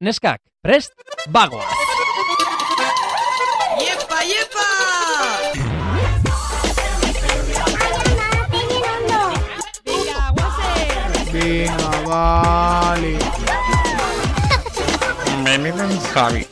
[0.00, 0.92] Neskak, prest,
[1.26, 1.66] bagoa!
[3.82, 4.68] ¡Yepa, yepa!
[11.32, 13.18] Venga, vale.
[15.42, 16.46] Benetan Javi.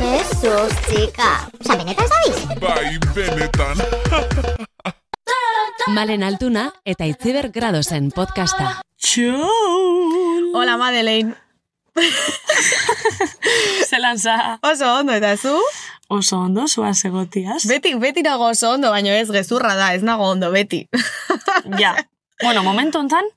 [0.00, 1.50] Jesus, chica.
[1.60, 2.60] Osa, benetan zabiz?
[2.60, 3.76] Bai, benetan.
[5.94, 8.80] Malen Altuna eta Itziber Gradosen podcasta.
[8.96, 10.54] Txun.
[10.56, 11.51] Hola, Madeleine.
[13.90, 14.58] Zelan za.
[14.62, 15.54] Oso ondo, eta zu?
[16.08, 17.62] Oso ondo, zua segotiaz.
[17.68, 20.86] Beti, beti nago oso ondo, baina ez gezurra da, ez nago ondo, beti.
[21.82, 21.94] ja.
[22.42, 23.28] Bueno, momentu hontan,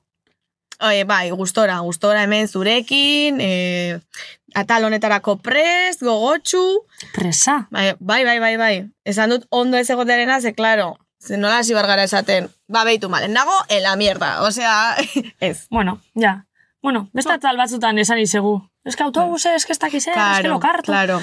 [0.80, 4.00] Oye, bai, gustora, gustora hemen zurekin, e,
[4.54, 6.82] atal honetarako prest, gogotxu,
[7.14, 7.66] presa.
[7.70, 8.74] bai, bai, bai, bai, bai.
[9.04, 13.32] Esan dut ondo ez egotearena, ze, claro, ze nola hasi bargara esaten, ba, beitu malen,
[13.32, 14.96] nago, en la mierda, osea,
[15.40, 15.66] ez.
[15.70, 16.44] Bueno, ja.
[16.82, 18.60] Bueno, beste atal batzutan esan izegu.
[18.84, 20.92] Ez que autobuse, ez que ez dakiz, ez que lokartu.
[20.92, 21.20] claro.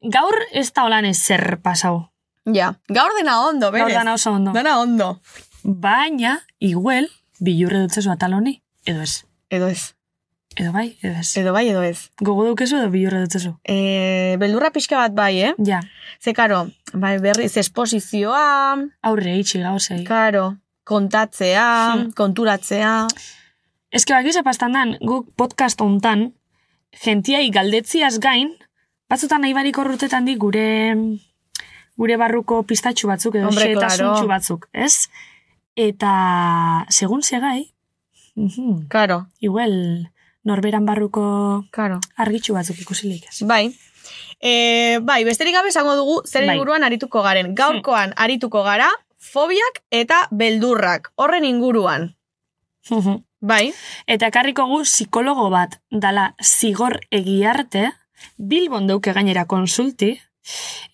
[0.00, 2.10] Gaur ez da holan ezer pasau.
[2.44, 3.86] Ja, gaur dena ondo, berez.
[3.86, 4.52] Gaur dana oso ondo.
[4.52, 5.20] Dena ondo.
[5.62, 7.08] Baina, igual,
[7.40, 9.24] bilurre dutzezu atal honi, edo ez.
[9.48, 9.94] Edo ez.
[10.56, 11.36] Edo bai, edo ez.
[11.40, 12.10] Edo bai, edo ez.
[12.20, 13.54] Gogo dukezu edo bilurre dutzezu.
[13.64, 15.54] E, beldurra pixka bat bai, eh?
[15.64, 15.80] Ja,
[16.20, 20.04] Ze, karo, bai, berriz esposizioa, aurre itxi gauzei.
[20.04, 22.12] karo, kontatzea, Hmm.
[22.12, 23.06] konturatzea.
[23.94, 26.32] Ez que bakiz epastan dan, guk podcast hontan,
[26.98, 28.48] gentiai galdetziaz gain,
[29.10, 30.66] batzutan nahi barik horrutetan di gure
[31.94, 34.32] gure barruko pistatxu batzuk edo Hombre, xehetasuntxu claro.
[34.32, 35.06] batzuk, ez?
[35.78, 36.14] Eta
[36.90, 37.70] segun segai,
[38.90, 40.10] Karo, igual
[40.42, 42.00] norberan barruko karo.
[42.18, 43.46] argitxu batzuk ikusilik ez.
[43.46, 43.70] Bai.
[44.42, 46.56] E, bai, besterik gabe esango dugu zer Bai.
[46.56, 47.54] inguruan arituko garen.
[47.54, 51.12] Gaurkoan arituko gara, fobiak eta beldurrak.
[51.14, 52.16] Horren inguruan.
[53.44, 53.72] Bai,
[54.08, 57.90] Eta ekarriko gu psikologo bat dala zigor egiarte,
[58.38, 60.14] Bilbon deuke gainera konsulti,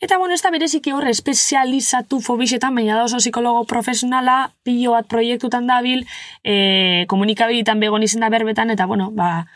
[0.00, 5.08] Eta, bueno, ez da bereziki hor espezializatu fobixetan, baina da oso psikologo profesionala, pilo bat
[5.10, 6.04] proiektutan dabil,
[6.44, 9.46] e, komunikabilitan begon izen da berbetan, eta, bueno, ba,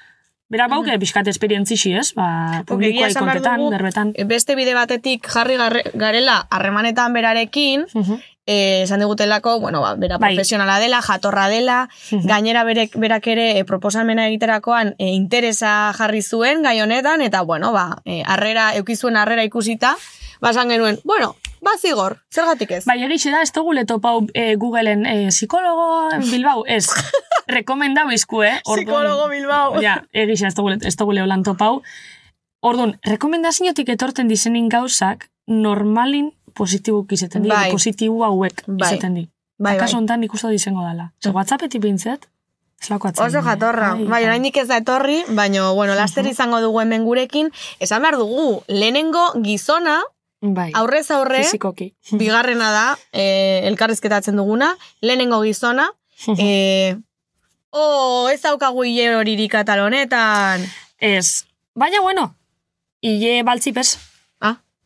[0.50, 2.08] bera bauke pixkat esperientzixi, ez?
[2.18, 4.12] Ba, publikoa ikontetan, berbetan.
[4.26, 5.56] beste bide batetik jarri
[5.94, 8.12] garela harremanetan berarekin, Mhm.
[8.18, 10.34] eh, esan digutelako, bueno, ba, bera Bai.
[10.34, 12.26] profesionala dela, jatorra dela, Mhm.
[12.26, 17.72] gainera berek, berak ere e, proposamena egiterakoan e, interesa jarri zuen gai honetan, eta bueno,
[17.72, 19.96] ba, e, arrera, eukizuen arrera ikusita,
[20.40, 22.84] basan genuen, bueno, ba zigor, zergatik ez?
[22.84, 26.86] Bai, egixe da, ez dugu letopau e, Googleen e, psikologo Bilbao, ez,
[27.46, 28.60] rekomendau izku, eh?
[28.66, 29.80] Orduan- Psikologo Bilbao.
[29.80, 31.80] Ja, egixe, ez dugu, ez dugu leholan topau.
[32.60, 37.70] Orduan, rekomendaziotik etorten dizenin gauzak, normalin positibuk izeten di, Bai.
[37.72, 38.92] positibu hauek Bai.
[38.92, 39.28] izeten di.
[39.58, 40.00] bai, Akaso bai.
[40.00, 41.12] hontan ikusto dizengo dala.
[41.22, 42.28] Ze WhatsAppetik bintzet,
[42.82, 43.26] ez lako atzen.
[43.26, 43.94] Oso jatorra.
[43.94, 44.24] Bai, bai.
[44.24, 47.50] oraindik ez da etorri, baina, bueno, laster izango dugu hemen gurekin.
[47.80, 50.00] Esan behar dugu, lehenengo gizona,
[50.40, 50.70] bai.
[50.74, 51.94] aurrez aurre, Fizikoki.
[52.20, 55.90] bigarrena da, e, elkarrizketatzen duguna, lehenengo gizona,
[56.38, 56.96] e,
[57.70, 60.66] oh, ez daukagu hile horirik katalonetan.
[60.98, 61.44] Ez.
[61.74, 62.34] Baina, bueno,
[63.00, 63.98] hile baltzipez.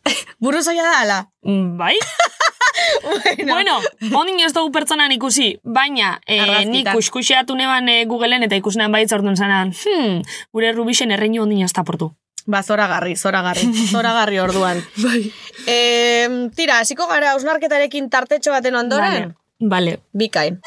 [0.08, 1.19] Ah, buru zoia da, ala.
[1.42, 1.96] Mm, Bai?
[3.04, 3.74] bueno, Bueno,
[4.20, 9.12] ondin ez dugu pertsonan ikusi, baina eh, nik kuskuxeatu neban eh, Googleen eta ikusenean baitz
[9.12, 10.22] orduan zanan, hmm,
[10.54, 12.12] gure rubixen erreinu ondin ez taportu.
[12.48, 14.78] ba, zoragarri, zoragarri, zoragarri orduan.
[15.02, 15.32] Bai.
[15.66, 19.34] E, tira, hasiko gara ausnarketarekin tartetxo baten ondoren?
[19.60, 19.98] Vale.
[20.16, 20.60] Bikain.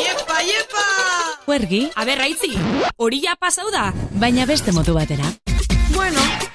[0.00, 0.84] ¡Yepa, yepa!
[1.46, 2.50] Huergi, A ber, raitzi,
[2.96, 3.92] hori ja pasau da.
[4.18, 5.28] baina beste modu batera.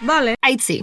[0.01, 0.35] Vale.
[0.41, 0.81] Aitzi.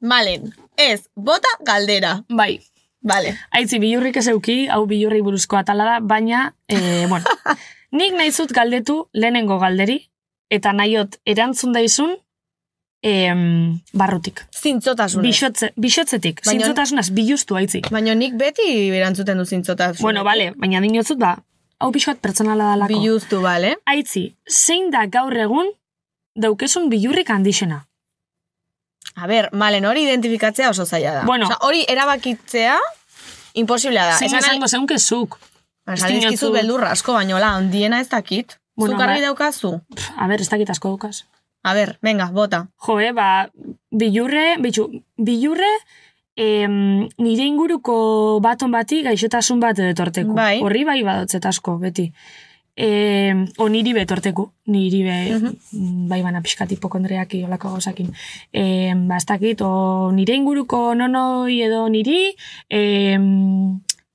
[0.00, 2.22] Malen, ez, bota galdera.
[2.28, 2.60] Bai.
[3.06, 3.36] Vale.
[3.54, 7.24] Aitzi, bilurrik ez euki, hau bilurri buruzko atala da, baina, eh, bueno,
[7.94, 10.00] nik nahi zut galdetu lehenengo galderi,
[10.50, 12.16] eta nahiot erantzun daizun
[13.06, 14.42] em, barrutik.
[14.50, 15.22] Zintzotasunez.
[15.28, 17.84] Bixotze, bixotzetik, Baina- zintzotasunaz, biluztu aitzi.
[17.90, 20.02] Baina nik beti erantzuten du zintzotasunez.
[20.02, 21.36] Bueno, bale, baina dinotzut ba,
[21.78, 22.92] hau pixoat pertsonala dalako.
[22.98, 23.76] Biluztu, bale?
[23.86, 25.70] Aitzi, zein da gaur egun
[26.36, 27.86] daukezun bilurrik handixena?
[29.16, 31.22] A ber, malen hori identifikatzea oso zaila da.
[31.24, 31.46] Bueno.
[31.46, 32.76] Osea, hori erabakitzea,
[33.54, 34.16] imposiblea da.
[34.18, 35.38] Zein Esan nahi- esango zeunke zuk.
[35.86, 38.58] Esan dizkizut dinotzut- beldurra asko, baino la, ondiena ez dakit.
[38.76, 39.80] Bueno, Zuk argi ba- daukazu?
[39.94, 41.24] Pff, A ber, ez dakit asko dukaz.
[41.62, 42.66] A ber, venga, bota.
[42.86, 43.48] Jo, eh, ba,
[43.90, 45.70] bilurre, bitxu, bilurre,
[46.36, 50.34] em, nire inguruko baton bati gaixotasun bat etorteku.
[50.34, 50.60] Bai.
[50.60, 52.12] Horri bai badotzet asko, beti.
[52.76, 56.08] E, o niri betorteku, niri be, Mhm.
[56.08, 58.10] bai bana pixkat hipokondriaki olako gauzakin.
[58.52, 62.36] E, ba, ez dakit, o nire inguruko nonoi edo niri,
[62.68, 63.16] e,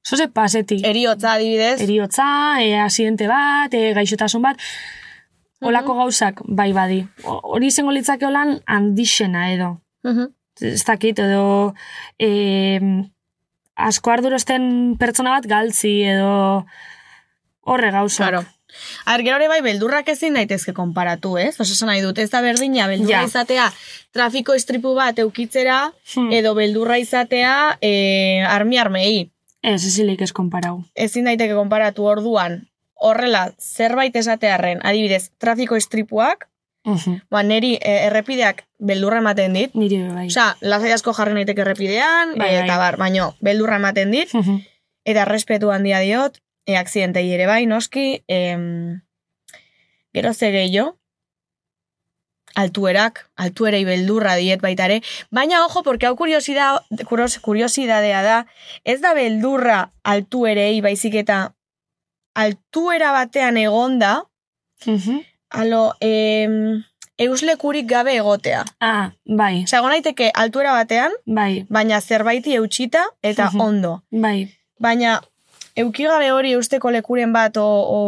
[0.07, 0.85] zoze pasetik.
[0.85, 1.81] Eriotza adibidez.
[1.81, 4.57] Eriotza, e, asidente bat, e, gaixotasun bat.
[5.61, 7.03] Olako gauzak, bai badi.
[7.23, 9.81] Hori izango litzake holan handixena edo.
[10.03, 10.29] Mhm.
[10.61, 11.73] Ez dakit, edo
[12.19, 12.79] e,
[13.75, 16.65] asko ardurosten pertsona bat galtzi edo
[17.63, 18.27] horre gauzak.
[18.29, 18.45] Claro.
[19.05, 21.59] A ber, gero ere bai, beldurrak ezin daitezke konparatu, ez?
[21.59, 23.27] Osa esan nahi dut, ez da berdina, beldurra Ja.
[23.27, 23.65] izatea
[24.15, 26.31] trafiko istripu bat eukitzera, Hmm.
[26.31, 29.29] edo beldurra izatea e, armi armei.
[29.61, 30.85] Ez, ezilik ez konparau.
[30.95, 36.47] Ezin daiteke konparatu orduan, horrela, zerbait esatearren, adibidez, trafiko istripuak,
[36.85, 37.21] Mhm.
[37.29, 40.27] ba, neri e, errepideak beldurra ematen dit, Niri bai.
[40.27, 42.63] Osea, lasai asko jarri naiteke errepidean, Bai, e, bai.
[42.65, 44.61] eta bar, baino, beldurra ematen dit, Mhm.
[45.05, 46.39] eta respetu handia diot,
[46.71, 49.01] e, aksidentei ere bai, noski, em,
[50.13, 50.97] gero ze gehiago,
[52.55, 54.97] altuerak, altuerei beldurra diet baita ere,
[55.31, 58.39] baina ojo, porque hau kuriosida, kurios, kuriosidadea da,
[58.83, 61.53] ez da beldurra altuerei baizik eta
[62.35, 64.23] altuera batean egonda,
[64.85, 65.21] Mhm.
[65.49, 66.83] alo, em,
[67.17, 68.65] euslekurik gabe egotea.
[68.79, 74.03] Ah, bai, egon naiteke altuera batean, bai, baina zerbaiti eutxita eta ondo.
[74.11, 74.49] bai.
[74.79, 75.21] Baina,
[75.75, 77.99] eukigabe hori eusteko lekuren bat, o, o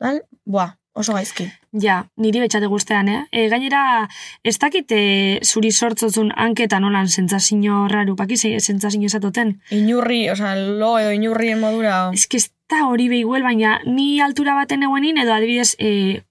[0.00, 1.46] dan, boa, oso gaizki.
[1.80, 3.20] Ja, niri betxate guztean, eh?
[3.32, 4.08] E, gainera,
[4.44, 5.02] ez dakit e,
[5.42, 9.54] zuri sortzotzun hanketan nolan sentzazio raru, paki sentzazio esatoten.
[9.72, 12.10] Inurri, osea, lo edo inurrien modura.
[12.12, 16.22] Ez que ez da hori behiguel, baina ni altura baten eguenin, edo adibidez, e,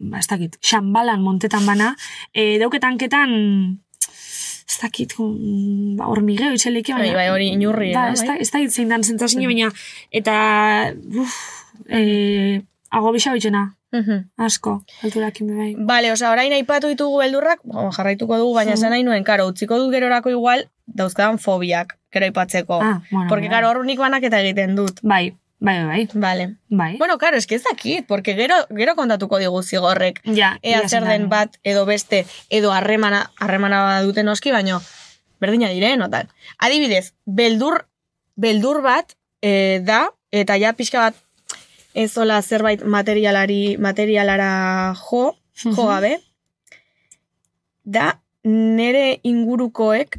[0.00, 1.94] ba, ez dakit, xambalan montetan bana,
[2.34, 3.32] e, dauket hanketan,
[4.70, 7.16] ez dakit, mm, ba, hormigeo itxeleke, Bai, baina...
[7.18, 8.28] bai, hori inurri, Da, eh, ez, bai?
[8.28, 9.70] da, ez dakit zein dan sentzazio, baina,
[10.14, 10.36] eta,
[11.18, 11.34] uf,
[11.88, 14.28] e, ago bisa bitxena, Mhm.
[14.38, 15.74] asko, alturakin bai.
[15.76, 19.78] Bale, osea, orain aipatu ditugu beldurrak, bueno, jarraituko dugu, baina esan nahi nuen, karo, utziko
[19.78, 22.78] dut gerorako igual, dauzkadan fobiak, gero aipatzeko.
[22.82, 23.56] Ah, bueno, Porque, bai.
[23.56, 25.00] karo, hor nik banaketa egiten dut.
[25.02, 26.08] Bai, bai, bai, bai.
[26.14, 26.56] Vale.
[26.68, 26.96] bai.
[26.98, 30.20] Bueno, karo, eski ez dakit, porque gero, gero kontatuko digu zigorrek.
[30.24, 34.80] ja, Ea zer den bat edo beste edo harremana harremana duten oski, baino
[35.40, 36.28] berdina diren, otan.
[36.58, 37.86] Adibidez, beldur,
[38.36, 41.14] beldur bat e, da, eta ja pixka bat
[41.94, 45.86] ezola zerbait materialari, materialara jo, jo Mhm.
[45.86, 46.20] gabe,
[47.84, 50.18] da nere ingurukoek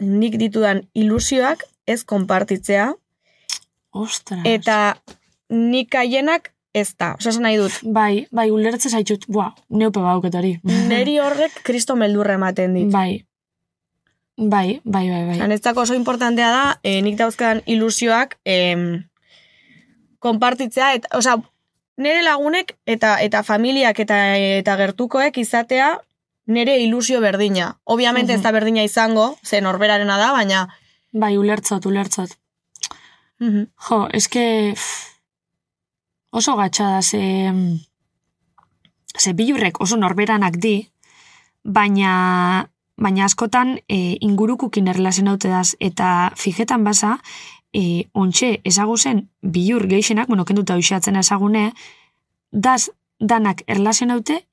[0.00, 2.94] nik ditudan ilusioak ez konpartitzea,
[3.90, 4.40] Ostras.
[4.44, 4.96] eta
[5.50, 7.16] nik haienak ez da.
[7.18, 10.60] Osa, nahi dut, Bai, bai, ulertze zaitut, bua, neupe bauket hori.
[10.62, 12.90] neri horrek kristo meldurra ematen dit.
[12.92, 13.24] Bai.
[14.36, 15.40] Bai, bai, bai, bai.
[15.44, 19.04] Anetzako oso importantea da, e, nik dauzkadan ilusioak em,
[20.18, 21.36] konpartitzea, eta, osea,
[22.00, 25.98] nire lagunek eta eta familiak eta eta gertukoek izatea
[26.46, 27.74] nire ilusio berdina.
[27.84, 30.68] Obviamente ez da berdina izango, ze norberarena da, baina...
[31.12, 32.39] Bai, ulertzot, ulertzot.
[33.40, 33.66] Mhm.
[33.88, 34.74] Jo, eske
[36.30, 37.52] oso gatsa da, ze,
[39.18, 40.90] ze bilurrek oso norberanak di,
[41.64, 47.18] baina, baina askotan e, ingurukukin erlazen daz, eta fijetan basa,
[47.72, 51.72] e, ontxe ezaguzen bilur geixenak, bueno, kenduta uxatzen ezagune,
[52.52, 54.44] daz danak erlazen haute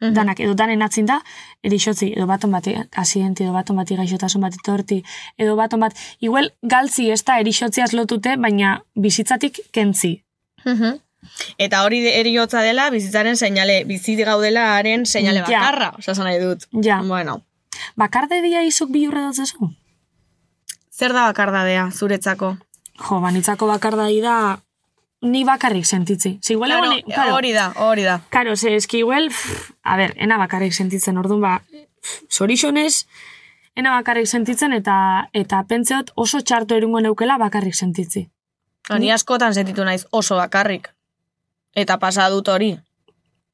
[0.00, 0.12] Mhm.
[0.14, 1.20] danak, edo danen atzin da,
[1.62, 5.02] erixotzi, edo baton bati asidenti, edo baton bati gaixotasun bat etorti,
[5.38, 10.22] edo baton bat, igual galtzi ez da erixotziaz lotute, baina bizitzatik kentzi.
[10.64, 10.98] Mhm.
[11.58, 15.60] Eta hori eriotza dela, bizitzaren seinale, bizi gaudela haren seinale Ja.
[15.60, 16.66] bakarra, osa nahi dut.
[16.84, 17.40] Ja, Bueno,
[17.96, 19.70] bakarde dia izuk bilurre dutzezu?
[20.90, 22.56] zer da bakardadea zuretzako?
[23.08, 24.60] Jo, banitzako bakardai da,
[25.24, 26.38] ni bakarrik sentitzi.
[26.42, 28.20] Ze igual Claro, egon- claro, Hori da, hori da.
[28.30, 33.06] Karo, ze eski igual, pff, a ber, ena bakarrik sentitzen, orduan ba, pff, zorixonez,
[33.74, 38.28] ena bakarrik sentitzen, eta eta pentseot oso txarto erungo neukela bakarrik sentitzi.
[38.98, 40.90] Ni askotan sentitu naiz oso bakarrik.
[41.74, 42.78] Eta pasa dut hori.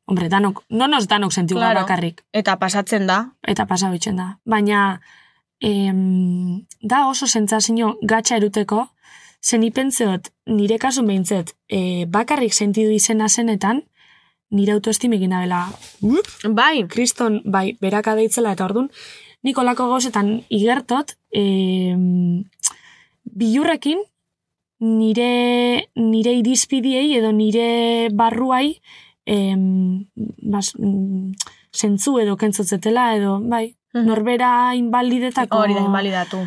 [0.07, 1.81] Hombre, danok, nonos danok sentiu Claro.
[1.81, 3.31] bakarrik, Eta pasatzen da.
[3.47, 4.39] eta pasa da.
[4.45, 5.01] Baina,
[5.61, 8.89] em, da oso sentzazio gatxa eruteko,
[9.43, 13.85] zen ipentzeot, nire kasun behintzet, e, bakarrik sentidu izena zenetan,
[14.51, 15.69] nire autoestimik bela,
[16.49, 18.91] Bai, kriston, bai, beraka deitzela, eta ordun
[19.43, 22.45] nik olako gauzetan igertot, em,
[23.25, 23.99] bilurrekin,
[24.81, 28.81] nire, nire irizpidiei edo nire barruai
[29.27, 30.07] em,
[30.43, 30.73] bas,
[31.73, 34.07] zentzu edo kentzotzetela edo, bai, Mhm.
[34.07, 36.39] norbera inbalidetako hori da, invalidatu.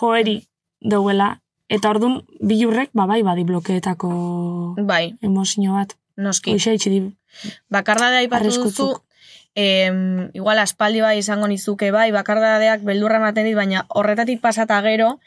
[0.00, 0.46] joeri
[0.80, 1.40] dauela.
[1.68, 5.96] Eta ordun bilurrek, ba, bai, badi blokeetako Bai, emozio bat.
[6.16, 6.52] noski.
[6.54, 7.00] Hoxe itxi di.
[7.68, 9.02] Bakardadea aipatu duzu,
[9.54, 15.18] em, igual aspaldi bai izango nizuke bai, bakardadeak beldurra ematen dit, baina horretatik pasata gero,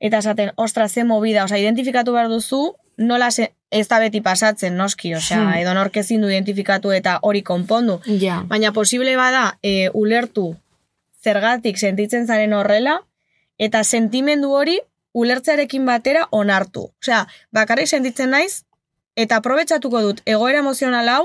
[0.00, 4.76] eta esaten, ostra, ze movida, osea, identifikatu behar duzu, nola se, ez da beti pasatzen,
[4.76, 5.54] noski, osea, Hmm.
[5.62, 8.00] edo nork ezin du identifikatu eta hori konpondu.
[8.20, 8.42] Ja.
[8.46, 10.56] Baina posible bada e, ulertu
[11.22, 13.00] zergatik sentitzen zaren horrela,
[13.58, 14.80] eta sentimendu hori
[15.14, 16.88] ulertzearekin batera onartu.
[17.02, 18.64] Osea, bakarrik sentitzen naiz,
[19.16, 21.24] eta aprobetsatuko dut egoera emozional hau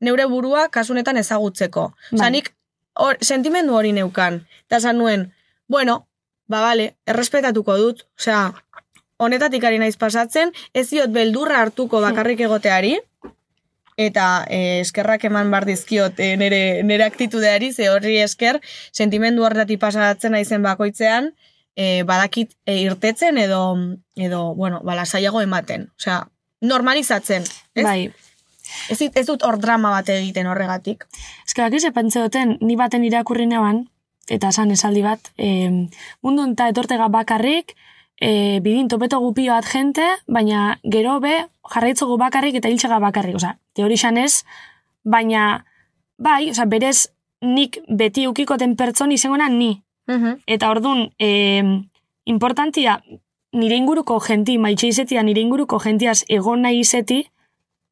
[0.00, 1.92] neure burua kasunetan ezagutzeko.
[2.12, 2.30] Osea, Bai.
[2.36, 2.52] nik
[2.98, 4.42] hor, sentimendu hori neukan.
[4.66, 5.28] Eta esan nuen,
[5.68, 6.00] bueno,
[6.48, 8.06] ba bale, errespetatuko dut.
[8.18, 8.52] Osea,
[9.18, 12.96] honetatik ari naiz pasatzen, ez diot beldurra hartuko bakarrik egoteari,
[13.98, 18.60] eta eh, eskerrak eman bar dizkiot eh, nere, nere aktitudeari, ze horri esker,
[18.94, 21.32] sentimendu horretatik pasatzen naizen bakoitzean,
[21.78, 23.62] eh, badakit eh, irtetzen edo,
[24.18, 25.88] edo bueno, balasaiago ematen.
[26.00, 26.24] Osea,
[26.60, 27.46] normalizatzen.
[27.74, 27.84] Ez?
[27.84, 28.10] Bai.
[28.90, 31.06] Ez, ez dut hor drama bat egiten horregatik.
[31.46, 33.86] Ez que bakiz epantze duten, ni baten irakurri neban,
[34.28, 35.70] eta esan esaldi bat, e,
[36.20, 37.72] mundu eta etortega bakarrik,
[38.20, 43.38] e, bidin topeto gupio bat jente, baina gero be jarraitzugu bakarrik eta hiltxega bakarrik.
[43.40, 44.44] Osa, teori ez,
[45.04, 45.64] baina
[46.18, 47.08] bai, osa, berez
[47.40, 49.78] nik beti ukikoten pertsoni izangoena ni.
[50.46, 51.62] Eta ordun e,
[52.24, 53.02] importantia
[53.52, 57.26] nire inguruko jenti, maitxe izetia nire inguruko jentiaz egon nahi izeti,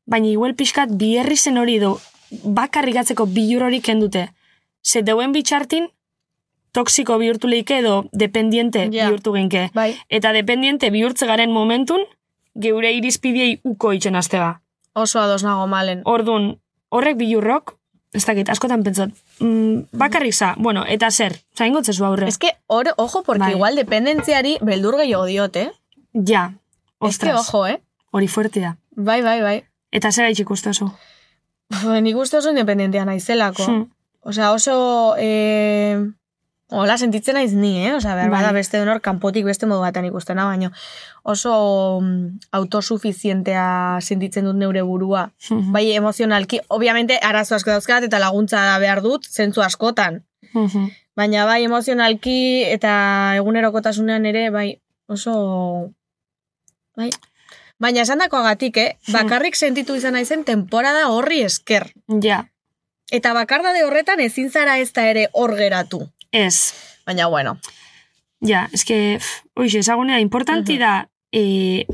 [0.06, 1.98] baina igual pixkat bierri zen hori do,
[2.44, 4.28] bakarrikatzeko bilur hori kendute.
[4.82, 5.88] Ze deuen bitxartin,
[6.72, 9.08] toksiko bihurtu leike edo dependiente Ja.
[9.08, 9.70] bihurtu genke.
[9.74, 9.96] Bai.
[10.08, 12.04] Eta dependiente bihurtze garen momentun,
[12.54, 14.60] geure irizpidiei uko itxen azteba.
[14.94, 16.02] Oso ados nago malen.
[16.04, 17.76] Ordun horrek bilurrok,
[18.16, 22.28] ez dakit, askotan pentsat, mm, bakarrik za, bueno, eta zer, zain gotzezu aurre.
[22.28, 23.52] Ez que, hor, ojo, porque Bai.
[23.54, 25.70] igual dependentziari beldur gehiago diot, eh?
[26.14, 27.82] Ja, Ez que, ostras, ojo, eh?
[28.10, 28.76] hori fuertea.
[28.96, 29.56] Bai, bai, bai.
[29.92, 30.88] Eta zer gaitxik ustezu.
[31.70, 33.66] Uf, Nik uste oso independentea naizelako.
[33.66, 33.90] Hmm.
[34.26, 35.14] Osea, oso...
[35.18, 36.00] Eh,
[36.68, 37.94] hola, sentitzen naiz ni, eh?
[37.94, 38.40] Osea, behar Bai.
[38.40, 40.72] bada beste denor kanpotik beste modu batean ikustena, baino
[41.22, 45.30] oso mm, autosuficientea sentitzen dut neure burua.
[45.50, 45.72] Mhm.
[45.72, 50.24] Bai, emozionalki, obviamente, arazo asko dauzkat eta laguntza behar dut, zentzu askotan.
[50.52, 50.90] Mhm.
[51.16, 55.92] Baina bai, emozionalki eta egunerokotasunean ere, bai, oso...
[56.96, 57.10] Bai.
[57.78, 58.90] Baina esan dakoagatik, eh?
[59.12, 61.90] Bakarrik sentitu izan naizen temporada horri esker.
[62.24, 62.46] Ja,
[63.14, 66.00] Eta bakardade horretan ezin zara ez da ere hor geratu.
[66.44, 66.74] Ez.
[67.06, 67.56] Baina, bueno.
[68.44, 69.18] Ja, eske,
[69.56, 70.80] oixe, ezagunea, importanti Mhm.
[70.80, 71.86] da, e,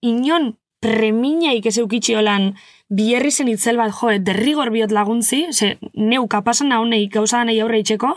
[0.00, 2.52] inon preminaik ez eukitxi holan
[2.88, 7.80] bierri zen itzel bat, jo, derrigor biot laguntzi, ze, neu kapasan naunei gauza nahi aurre
[7.80, 8.12] itxeko,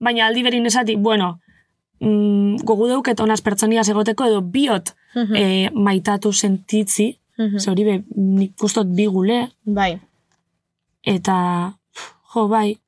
[0.00, 1.40] baina aldi berin esati, bueno,
[2.00, 5.34] mm, gogu dauket onaz pertsoniaz egoteko, edo biot Mhm.
[5.36, 7.58] e, maitatu sentitzi, Mhm.
[7.58, 9.98] ze hori be, nik kustot bi gule, Bai.
[11.02, 11.76] eta,
[12.34, 12.78] jo, bai.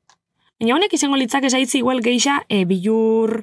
[0.62, 3.40] Baina honek izango litzak esaitzi igual geixa e, bilur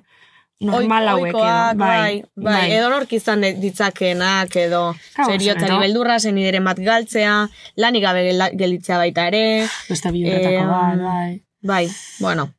[0.64, 1.40] normal hauek edo.
[1.40, 5.80] ohikoak, bai, bai, edo nork izan ditzakenak, edo Claro, zero.
[5.80, 8.24] beldurra, zenideren bat galtzea, lanik gabe
[8.60, 11.42] gelitzea baita ere, Beste bilurretako Eh, bat, bai.
[11.62, 12.54] bai, bueno.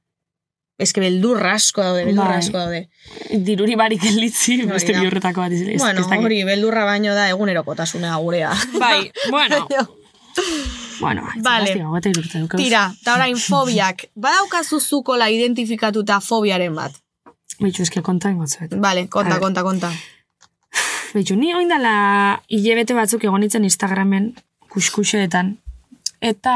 [0.80, 2.38] Ez que beldurra asko daude, beldurra Bai.
[2.38, 2.88] asko daude.
[3.48, 5.00] Diruri barik elitzi, Hori beste da.
[5.00, 5.76] bilurretako bat izan.
[5.76, 8.52] bueno, hori, beldurra baino da egunerokotasuna gurea.
[8.78, 9.66] Bai, bueno.
[11.00, 11.74] Bueno, Vale.
[11.74, 12.60] dukeuz.
[12.60, 14.06] Tira, eta orain fobiak.
[14.14, 16.92] Badaukazu zukola identifikatuta fobiaren bat.
[17.60, 18.74] Bitxu, eske konta ingotzuet.
[18.80, 19.90] Vale, konta, A konta, konta.
[21.14, 24.34] Bitxu, ni oindala hilebete batzuk egonitzen Instagramen,
[24.70, 25.56] kuskuxeetan.
[26.20, 26.52] Eta,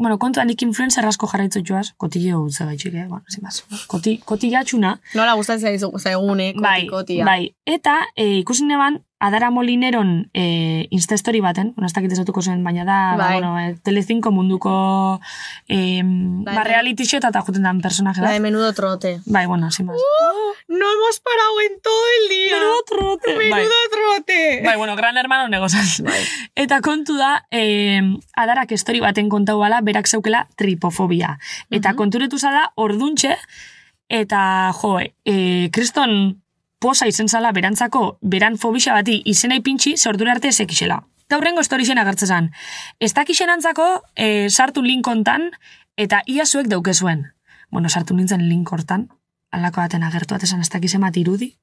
[0.00, 3.04] bueno, kontua nik influencer asko jarraitzut joaz, kotille gutze gaitxik, eh?
[3.08, 3.60] Bueno, sin más.
[3.86, 7.24] Koti, kotillatxuna, Nola gustatzen zaizu zaigune, koti, bai, kotia.
[7.28, 7.42] bai.
[7.68, 12.84] Eta e, ikusi neban, Adara Molineron e, Instastory baten, bueno, ez dakit ezatuko zen, baina
[12.84, 13.32] da, ba, Bai.
[13.40, 15.20] bueno, e, Telecinco munduko
[15.66, 16.64] e, Bai, ba, bai.
[16.68, 18.34] reality show eta juten dan personaje La bat.
[18.34, 19.20] de menudo trote.
[19.26, 19.96] Bai, bueno, sin más.
[20.68, 22.56] No hemos parado en todo el día.
[22.58, 23.34] Menudo trote.
[23.34, 23.50] Bai.
[23.50, 24.62] Menudo trote.
[24.64, 26.00] Bai, bueno, gran hermano negozaz.
[26.54, 28.02] Eta kontu da, eh,
[28.36, 31.38] adarak estori baten kontau bala, berak zeukela tripofobia.
[31.70, 33.34] Eta konturetu zala, orduntxe,
[34.08, 36.42] eta jo, eh, kriston
[36.78, 41.02] posa izen zala berantzako, beran fobisa bati izena ipintxi, zordura arte ezekixela.
[41.28, 42.50] Eta hurrengo estorixen agertzezan.
[43.00, 45.50] Ez dakixen antzako, eh, sartu link hontan,
[45.96, 47.26] eta ia zuek daukezuen.
[47.70, 49.08] Bueno, sartu nintzen link hortan,
[49.50, 51.54] alako baten agertu bat esan ez dakizen bat irudi,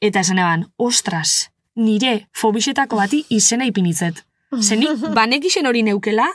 [0.00, 4.24] eta esan eban, ostras, nire fobixetako bati izena ipinitzet.
[4.60, 6.26] Zenik, banekixen hori neukela,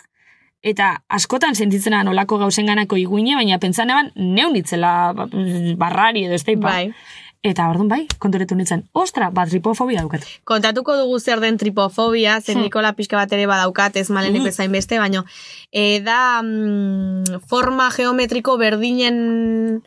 [0.61, 5.29] eta askotan sentitzen olako gauzen ganako iguine, baina pentsan eban neunitzela ba-
[5.77, 6.43] barrari edo ez.
[6.57, 6.93] Bai.
[7.39, 10.25] Eta orduan bai, konturetu nintzen, ostra, bat tripofobia daukat.
[10.43, 12.63] Kontatuko dugu zer den tripofobia, zen Hmm.
[12.67, 15.23] Nikola pixka bat ere badaukat, ez malenek bezain beste, baino
[15.71, 19.83] e, da mm, forma geometriko berdinen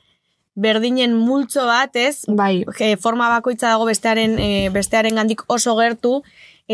[0.54, 2.24] berdinen multzo bat, ez?
[2.28, 6.22] Bai, E, forma bakoitza dago bestearen, e, bestearen gandik oso gertu,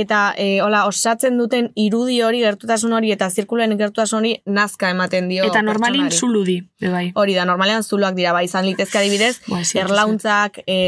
[0.01, 5.29] eta e, hola, osatzen duten irudi hori, gertutasun hori, eta zirkuloen gertutasun hori nazka ematen
[5.31, 7.09] dio Eta normalin zuludi, bai.
[7.15, 10.79] Hori da, normalean zuloak dira, bai, izan litezke adibidez, Ba, ez erlauntzak, e,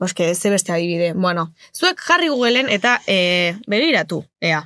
[0.00, 1.12] boske, ze beste adibide.
[1.14, 4.62] Bueno, zuek jarri Googleen eta e, begiratu, ea.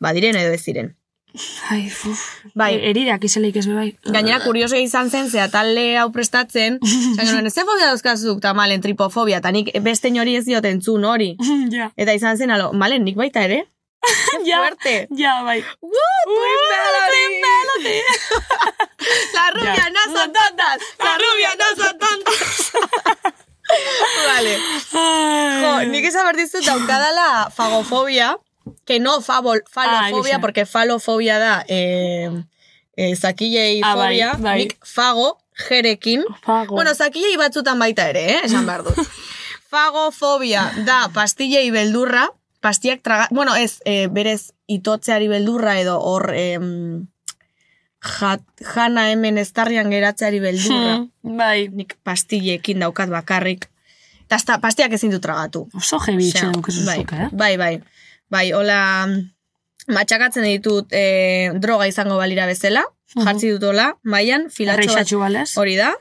[0.00, 0.92] Ba, diren edo ez diren.
[1.70, 2.22] Ai, uf.
[2.54, 2.74] Bai.
[2.76, 3.90] E, eridak izeleik ez bai.
[4.06, 6.78] Gainera, kurioso izan zen, zea talde hau prestatzen,
[7.16, 11.04] zan genuen, ze fobia dauzkazuk, eta malen tripofobia, eta nik beste hori ez dioten zun
[11.04, 11.36] hori.
[11.72, 11.90] ja.
[11.96, 13.64] Eta izan zen, alo, malen, nik baita ere?
[14.48, 14.58] ja.
[14.62, 15.08] Fuerte.
[15.18, 15.60] Ja, bai.
[17.44, 17.98] Melody.
[19.36, 19.90] La rubia Ya.
[19.90, 20.78] no son tontas.
[20.98, 22.72] La rubia no son tontas.
[24.26, 24.54] vale.
[24.92, 28.36] Jo, nik esan behar dizut daukadala fagofobia,
[28.84, 32.30] que no fabol, falofobia, Ah, porque falofobia da eh,
[32.96, 34.58] eh, zakilei Ah, bai, fobia, bai.
[34.58, 36.24] nik fago, jerekin.
[36.42, 36.74] Fago.
[36.74, 38.40] Bueno, zakilei batzutan baita ere, eh?
[38.44, 38.96] esan behar dut.
[39.70, 42.28] Fagofobia da pastillei beldurra,
[42.60, 43.28] pastiak traga...
[43.30, 46.32] Bueno, ez, eh, berez itotzeari beldurra edo hor...
[48.06, 48.42] jat,
[48.74, 50.96] jana hemen estarrian geratzeari beldurra.
[50.98, 51.68] Hmm, bai.
[51.72, 53.66] Nik pastillekin daukat bakarrik.
[54.26, 55.68] Eta hasta pastiak ezin du tragatu.
[55.74, 57.28] Oso jebi itxe dukezu bai, eh?
[57.32, 57.74] bai, bai.
[58.30, 59.06] Bai, hola,
[59.86, 62.82] matxakatzen ditut eh, droga izango balira bezala,
[63.14, 65.92] jartzi dut hola, maian, filatxo bat, hori da,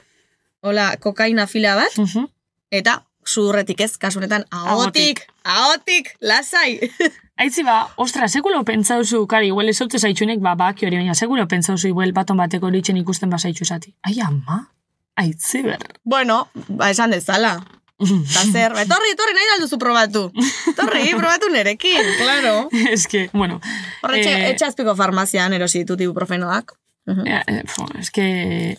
[0.66, 2.26] hola, kokaina fila bat, Mhm.
[2.72, 6.80] eta sudurretik ez, kasunetan, ahotik, ahotik, lasai.
[7.38, 11.46] Aitzi ba, ostra, sekulo pentsauzu, kari, igual ez zaute zaitxunek, ba, baki hori, baina sekulo
[11.52, 13.92] pentsauzu, igual baton bateko horitzen ikusten basaitxu zati.
[14.08, 14.70] Ai, ama,
[15.18, 15.78] aitzi ber.
[16.04, 17.58] bueno, ba, esan dezala.
[18.00, 20.26] Eta zer, etorri, etorri, nahi alduzu probatu.
[20.74, 22.70] Etorri, probatu nerekin, claro.
[22.92, 23.62] es que, bueno.
[24.04, 26.74] Horretxe, eh, etxazpiko farmazian erosi ditut ibuprofenoak.
[27.08, 28.78] Eh, fo, es que,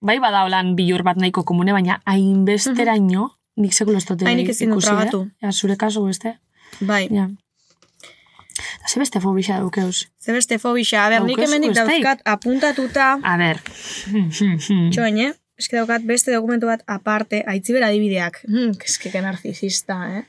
[0.00, 3.28] bai bada holan bilur bat nahiko komune, baina hainbesteraino,
[3.60, 5.20] nik sekulo ez dute Ai, nik ezin dut ikusi.
[5.20, 5.46] Eh?
[5.46, 6.38] Ja, zure kasu beste.
[6.80, 7.28] Bai, Ja.
[8.80, 10.08] Eta ze beste fobixa daukeuz.
[10.18, 11.04] ze beste fobixa.
[11.06, 11.74] A ber, nik besteik?
[11.74, 13.60] dauzkat apuntatuta, A ber.
[14.90, 15.32] txoin, eh?
[15.60, 18.40] Eske daukat beste dokumentu bat aparte, aitziber adibideak.
[18.48, 20.24] Hmm, eske que narcisista, eh?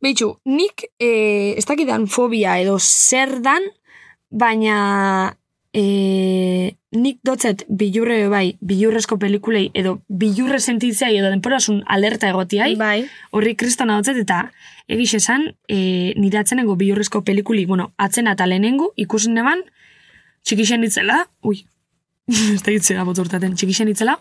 [0.00, 3.66] Beitxu, nik eh, ez dakidan fobia edo zer dan,
[4.30, 4.78] baina
[5.76, 13.02] eh, nik dotzet bilurre bai, bilurrezko pelikulei edo bilurre sentitzeai edo denporasun alerta egotiai, Bai.
[13.36, 14.46] horri kristona dotzet eta
[14.88, 19.66] egiz esan, e, nire atzenengo bilurrezko pelikuli, bueno, atzena eta lehenengo, ikusen neban,
[20.44, 21.64] txikixen itzela, ui,
[22.54, 24.18] ez da itzela boturtaten, txikixen itzela,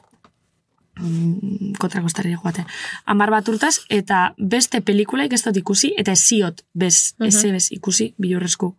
[1.00, 2.66] mm, kontra kostari joate.
[3.06, 7.52] Amar bat urtaz, eta beste pelikulaik ez dut ikusi, eta ez ziot, bez, ez Mhm.
[7.54, 8.76] bez ikusi, bilurrezko.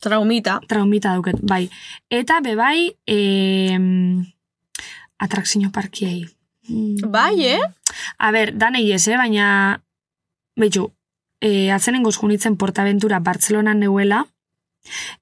[0.00, 0.60] Traumita.
[0.68, 1.70] Traumita dauket, bai.
[2.10, 3.78] Eta bebai, e,
[5.18, 6.26] atrakzio parkiei.
[6.68, 7.10] Mm.
[7.10, 7.60] Bai, eh?
[8.18, 9.16] A ber, danei ez, eh?
[9.16, 9.80] baina,
[10.56, 10.90] betxu,
[11.40, 14.26] e, atzenengo junitzen Portaventura Bartzelonan neuela,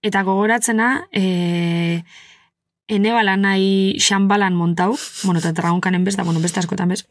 [0.03, 2.03] eta gogoratzena, e,
[2.89, 7.07] ene balan nahi xanbalan montau, bueno, eta traunkanen bez, da, bueno, beste askotan bez.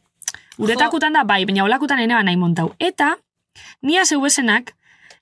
[0.57, 2.73] Uretakutan da, bai, baina olakutan ene nahi montau.
[2.79, 3.17] Eta,
[3.81, 4.75] nia zeuesenak,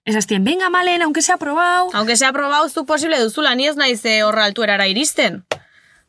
[0.05, 1.89] esaztien, venga malen, aunque sea probau.
[1.93, 5.45] Aunque sea probau zu posible duzula, ni ez naiz eh, horra altuerara iristen.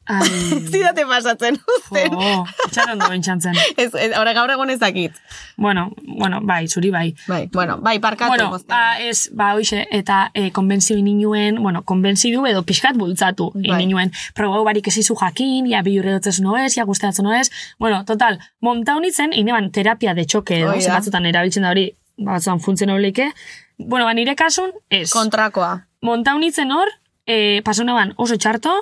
[0.73, 2.15] Zidate pasatzen, uzten.
[2.19, 3.55] jo, etxaron doen txantzen.
[3.83, 5.15] Ez, ez, ahora gaur egon ezakit.
[5.57, 7.15] Bueno, bueno, bai, zuri bai.
[7.29, 8.33] Bai, bueno, bai, parkatu.
[8.35, 13.83] Bueno, ba, ez, ba, hoxe, eta e, konbentzio ininuen, bueno, konbentzidu edo pixkat bultzatu Bai.
[13.85, 14.13] ininuen.
[14.35, 17.49] Probau barik ezizu jakin, ja bilurre dotzez noez, ja guzteatzen noez.
[17.79, 20.97] Bueno, total, montau nitzen, ineban terapia de txoke edo, da.
[20.99, 23.31] batzutan erabiltzen da hori, ba, batzutan funtzionableike.
[23.79, 25.09] Bueno, ba, nire kasun, ez.
[25.15, 25.87] Kontrakoa.
[26.03, 26.91] montau nitzen hor,
[27.27, 28.75] e, pasuneban oso txarto,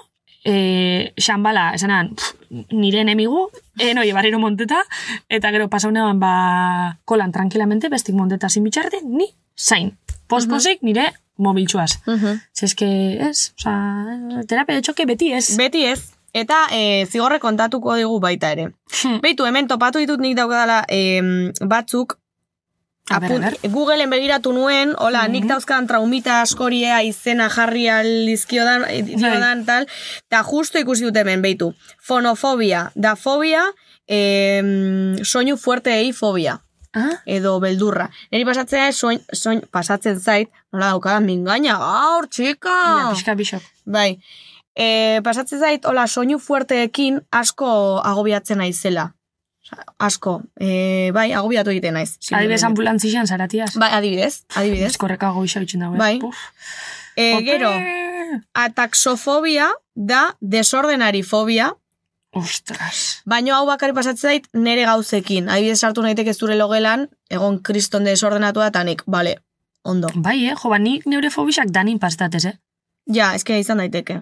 [0.44, 2.34] e, xanbala, esanan, pff,
[2.72, 3.48] nire enemigu,
[3.78, 4.82] enoi, barriro monteta,
[5.28, 9.96] eta gero pasaunean ba, kolan tranquilamente, bestik monteta sin bitxarte, ni zain.
[10.30, 12.00] Posposik nire mobiltxuaz.
[12.06, 12.40] Mhm.
[12.54, 12.88] Zeske,
[13.28, 13.74] ez, oza,
[14.46, 15.56] terapia de txoke beti ez.
[15.58, 16.12] Beti ez.
[16.32, 18.68] Eta e, zigorre kontatuko digu baita ere.
[19.22, 22.20] Beitu, hemen topatu ditut nik daukadala em, batzuk,
[23.10, 23.56] apun- ber.
[23.70, 29.02] Googleen begiratu nuen, hola, nik dauzkan traumita askoria izena jarri aldizkiodan, Bai.
[29.02, 29.86] diodan tal,
[30.30, 31.72] eta justo ikusi dut hemen, beitu.
[31.98, 33.64] Fonofobia, da fobia,
[34.06, 36.60] em, soinu fuerteei fobia
[36.92, 37.22] Ah?
[37.26, 38.10] edo beldurra.
[38.32, 42.68] Neri pasatzea soin, soin, pasatzen zait, nola daukadan mingaina, gaur, txika!
[42.68, 43.62] Ja, pixka bixok.
[43.86, 44.18] Bai.
[44.74, 49.12] E, pasatzen zait, hola, soinu fuerteekin asko agobiatzen naizela.
[49.98, 50.40] Asko.
[50.60, 52.16] E, bai, agobiatu egiten naiz.
[52.32, 53.74] Adibidez ambulantzixan zaratiaz.
[53.80, 54.94] Bai, adibidez, adibidez.
[54.94, 55.98] Eskorreka goixa bitxen dago.
[56.00, 56.18] Bai.
[56.22, 56.40] Puf.
[57.16, 57.44] E, Ope!
[57.44, 57.70] gero,
[58.54, 61.74] ataxofobia da desordenari fobia,
[62.30, 63.22] Ostras.
[63.26, 65.48] Baina hau bakarri pasatzen zait nere gauzekin.
[65.50, 69.40] Adibidez sartu naiteke zure logelan, egon kriston desordenatua eta nik, bale,
[69.82, 70.12] ondo.
[70.14, 70.54] Bai, eh?
[70.54, 72.54] Jo, ba, nik neure fobixak danin pastatez, eh?
[73.10, 74.20] Ja, eske izan daiteke.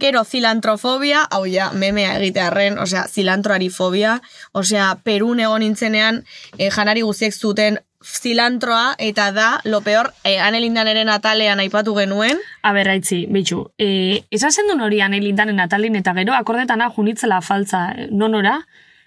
[0.00, 4.20] Gero, zilantrofobia, hau ja, memea egitearren, osea, zilantroari fobia,
[4.52, 6.22] osea, Perun egon nintzenean,
[6.58, 12.72] eh, janari guztiek zuten zilantroa, eta da, lo peor, eh, anelindaneren atalean aipatu genuen, A
[12.72, 18.08] ber, aitzi, bitxu, e, esasen duen hori anelindanen atalin eta gero akordetana junitzela faltza eh,
[18.10, 18.60] nonora,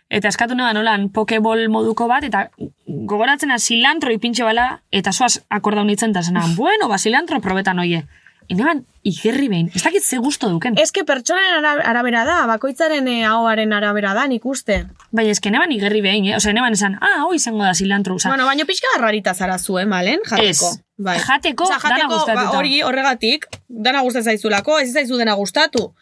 [0.09, 2.49] eta eskatu neban nolan pokeball moduko bat, eta
[2.85, 8.05] gogoratzena silantro ipintxe bala, eta zoaz akorda unitzen da zenan, bueno, ba, silantro probetan oie.
[8.47, 10.75] Eneban, igerri behin, ez dakit ze gusto duken.
[10.77, 14.85] eske pertsonaren ara- arabera da, bakoitzaren eh, ahoaren arabera da, nik uste.
[15.11, 16.35] Bai, eske neban igerri behin, eh?
[16.37, 19.89] Osea, neban esan, ah, hoi izango da silantro, oza, bueno, baino pixka rarita zara zuen,
[19.89, 20.69] malen, jateko.
[20.73, 20.81] Ez.
[20.97, 21.17] Bai.
[21.19, 22.57] Jateko, dana jateko, ba, gustatuta.
[22.57, 25.93] hori horregatik, dana gustatzen zaizulako, ez zaizu dena gustatu.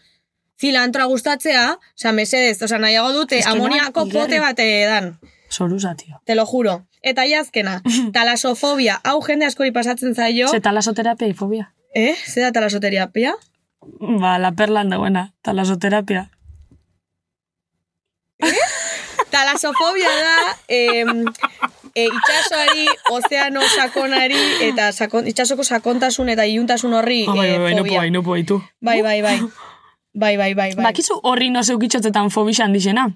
[0.61, 5.17] Zilantroa gustatzea, osea, mesedez, osea, nahiago dute que amoniako pote bat edan.
[5.49, 6.21] Soruza, tio.
[6.25, 6.85] Te lo juro.
[7.01, 7.81] Eta iazkena,
[8.13, 10.47] talasofobia, hau jende askori pasatzen zaio.
[10.47, 11.73] Ze talasoterapia y fobia.
[11.93, 12.15] Eh?
[12.25, 13.35] Zer da talasoterapia?
[14.19, 16.29] Ba, la perlan dagoena, talasoterapia.
[19.29, 21.25] Talasofobia da, em,
[21.95, 27.73] e, itxasoari, ozeano sakonari, eta sakon, itxasoko sakontasun eta iuntasun horri Oh, bai, eh, bai,
[27.73, 28.11] bai, fobia.
[28.11, 28.61] no puai, tu.
[28.81, 29.39] Bai, bai, bai.
[30.13, 30.83] Bai, bai, bai, bai.
[30.85, 33.07] Bakizu horri no zeukitxotetan fobixan dixena.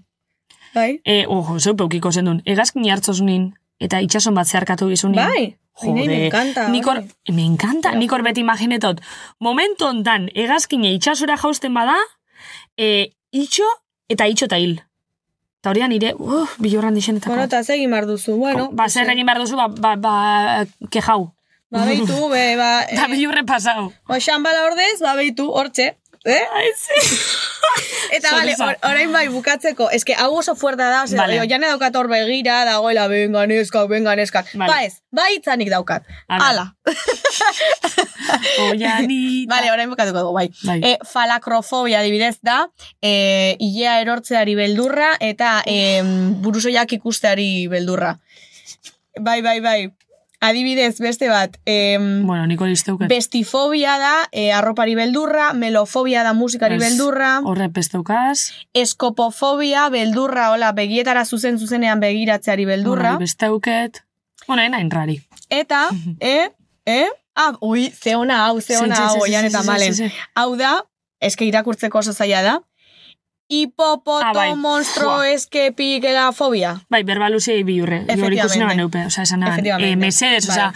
[0.73, 2.41] Bai, E, ojo, zeu peukiko zendun.
[2.45, 5.21] Egazkin hartzozunin, eta itxason bat zeharkatu gizunin.
[5.21, 5.57] bai.
[5.81, 6.67] Nahi, me encanta.
[6.69, 7.33] Nikor, hori.
[7.33, 9.01] me encanta, nikor beti imaginetot.
[9.39, 11.97] Momentu ondan, egazkine itxasora jausten bada,
[12.77, 13.67] e, itxo
[14.09, 14.79] eta itxo eta hil.
[15.61, 17.33] Eta horian nire, uh, bilorran dixenetako.
[17.33, 18.69] Bueno, eta zegin behar duzu, bueno.
[18.71, 21.33] ba, zer egin behar duzu, ba, ba, ba, kejau.
[21.69, 23.91] Ba, beitu, be, ba, Da eh, bilurre pasau.
[24.07, 25.97] ba, xambala ordez, ba, beitu, hortxe.
[26.27, 26.43] Eh?
[26.53, 26.91] Ai, sí.
[28.17, 31.37] Eta, bale, or, orain bai, bukatzeko, eske hau oso fuerta da, ose, Vale.
[31.37, 31.47] vale.
[31.47, 34.49] jane daukat hor begira, dagoela, venga, neskak, venga, neskak.
[34.55, 34.67] Vale.
[34.67, 36.03] Ba ez, ba itzanik daukat.
[36.27, 36.45] A ver.
[36.49, 36.65] Ala.
[38.67, 39.47] Oianita.
[39.53, 40.47] Vale, orain bukatuko dugu, bai.
[40.67, 40.79] Bai.
[40.83, 42.65] E, falakrofobia adibidez da,
[42.99, 46.03] e, ilea erortzeari beldurra eta e,
[46.43, 48.17] burusoiak ikusteari beldurra.
[49.19, 49.79] Bai, bai, bai.
[50.39, 53.07] Adibidez, beste bat, em, Bueno, niko listeuket.
[53.09, 58.51] bestifobia da, e, arropari beldurra, melofobia da musikari Ez, beldurra, Horre pesteukaz.
[58.73, 63.15] eskopofobia, beldurra, hola, begietara zuzen zuzenean begiratzeari beldurra.
[63.15, 64.03] Hori besteuket.
[64.47, 65.21] Bueno, enain rari.
[65.49, 65.87] Eta,
[66.19, 66.51] e,
[66.85, 69.61] e, ah, ui, ze ona hau, ze Sí, ona sí, hau, sí, oian sí, eta
[69.61, 69.93] sí, malen.
[69.95, 70.15] sí, sí.
[70.35, 70.83] Hau da,
[71.19, 72.59] eske irakurtzeko oso zaila da,
[73.49, 74.55] hipopoto Ah, bai.
[74.55, 75.29] monstro Buah.
[75.33, 76.81] eske pikela fobia.
[76.89, 78.01] Bai, berbaluziei bilurre.
[78.01, 78.59] Hori ikusi Efectivamente.
[78.59, 79.05] naban neupe.
[79.05, 79.53] Osa, esan naban.
[79.53, 79.91] Efectivamente.
[79.91, 80.71] Eh, mesedes, Bai.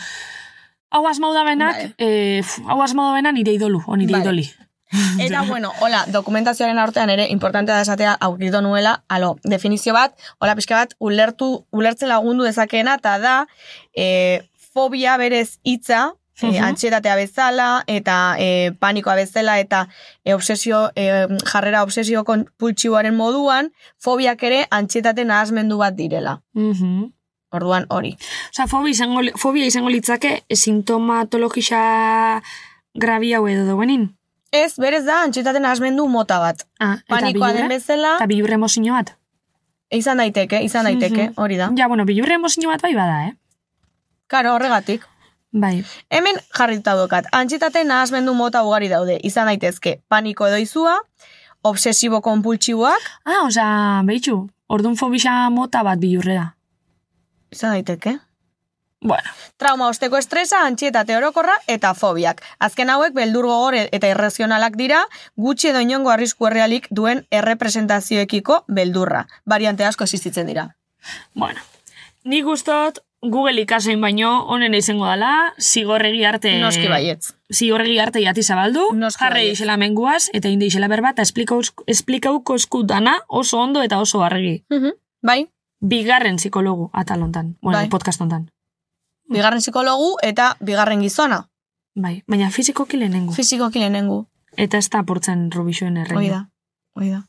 [0.92, 4.22] hau asmau da benak, eh, hau asmau da benak nire idolu, o nire Bai.
[4.22, 4.52] idoli.
[5.20, 10.54] Eta, bueno, hola, dokumentazioaren artean ere, importantea da esatea, aurkitu nuela, alo, definizio bat, hola,
[10.56, 13.48] pixka bat, ulertu, ulertzen lagundu dezakeena, eta da,
[13.96, 14.42] e,
[14.74, 16.64] fobia berez hitza, e, Mhm.
[16.64, 19.88] antxietatea bezala, eta e, panikoa bezala, eta
[20.26, 22.24] e, obsesio, e, jarrera obsesio
[22.58, 26.42] pultsiboaren moduan, fobiak ere antxietate nahazmendu bat direla.
[26.54, 27.12] Mhm.
[27.54, 28.16] Orduan hori.
[28.54, 32.42] Osa, fobia izango, fobia izango litzake sintomatologisa
[32.96, 34.10] grabi hau edo dauenin.
[34.52, 36.66] Ez, berez da, antxietate nahazmendu mota bat.
[36.80, 39.14] Ah, Panikoa den bezala, Eta bilurre emozio bat.
[39.92, 41.34] izan daiteke, izan daiteke, Mhm.
[41.38, 41.70] hori da.
[41.78, 43.34] Ja, bueno, bilurre emozio bat bai bada, eh?
[44.28, 45.02] Karo, horregatik.
[45.52, 45.84] Bai.
[46.10, 50.98] Hemen jarrita dokat, antxitate nahazmendu mota ugari daude, izan daitezke paniko edo izua,
[51.64, 56.54] obsesibo konpultsiboak, Ah, osa, behitxu, ordun fobisa mota bat bilurre da.
[57.52, 58.18] izan daiteke.
[59.04, 62.42] Bueno, Trauma osteko estresa, antxietate orokorra eta fobiak.
[62.60, 65.00] Azken hauek beldur gogor eta irrazionalak dira,
[65.36, 69.26] gutxi edo inongo arrisku errealik duen errepresentazioekiko beldurra.
[69.46, 70.76] Variante asko existitzen dira.
[71.34, 71.60] bueno.
[72.24, 76.56] Nik gustot, Google ikasein baino, honen izango dela, zigorregi arte...
[76.60, 77.36] Noski baietz.
[77.54, 83.20] Zigorregi arte jati zabaldu, Noski jarre isela menguaz, eta inde isela berba, eta esplikauko dana
[83.28, 84.64] oso ondo eta oso argi.
[84.70, 84.98] Mhm.
[85.22, 85.46] Bai,
[85.82, 87.90] Bigarren psikologu atalontan, bueno, Bai.
[87.90, 88.52] podcast ontan.
[89.32, 91.50] bigarren psikologu eta bigarren gizona.
[91.96, 93.34] Bai, baina fizikoki lehenengo.
[93.34, 94.28] Fizikoki lehenengu.
[94.58, 96.20] Eta ez da apurtzen rubixoen erreino.
[96.20, 96.50] Hoi da,
[96.96, 97.24] hoi da.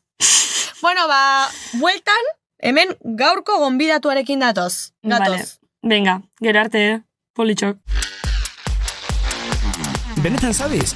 [0.82, 1.48] bueno, ba,
[1.80, 2.28] bueltan,
[2.58, 4.92] hemen gaurko gonbidatuarekin datoz.
[5.02, 5.28] Gatoz.
[5.28, 5.61] Vale.
[5.82, 7.02] Venga, gero arte,
[7.34, 7.76] politxok.
[10.22, 10.94] Benetan zabiz?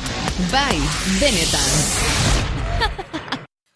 [0.53, 0.79] Bai,
[1.19, 3.03] benetan.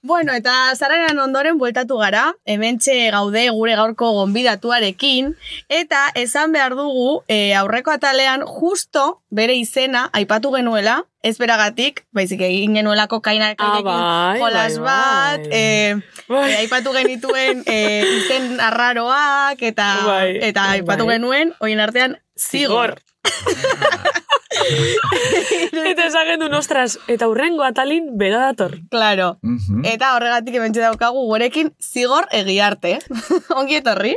[0.02, 5.34] Bueno, eta zararen ondoren bueltatu gara, hementxe gaude gure gaurko gonbidatuarekin,
[5.68, 12.40] eta esan behar dugu e, aurreko atalean justo bere izena aipatu genuela, ez beragatik, baizik
[12.40, 15.58] egin genuelako kainarekin Ah, bai, jolas bai, bat, bai.
[15.60, 16.46] e, Bai.
[16.48, 17.78] e, aipatu genituen e,
[18.22, 21.18] izen arraroak, eta, Bai, eta aipatu bai.
[21.18, 22.96] genuen, hoien artean, zigor.
[24.50, 28.78] eta esagen duen, ostras, eta hurrengo atalin bera dator.
[28.90, 29.38] Claro.
[29.42, 29.84] Mhm.
[29.84, 32.98] Eta horregatik hementxe daukagu gurekin zigor egiarte.
[33.60, 34.16] Ongi etorri?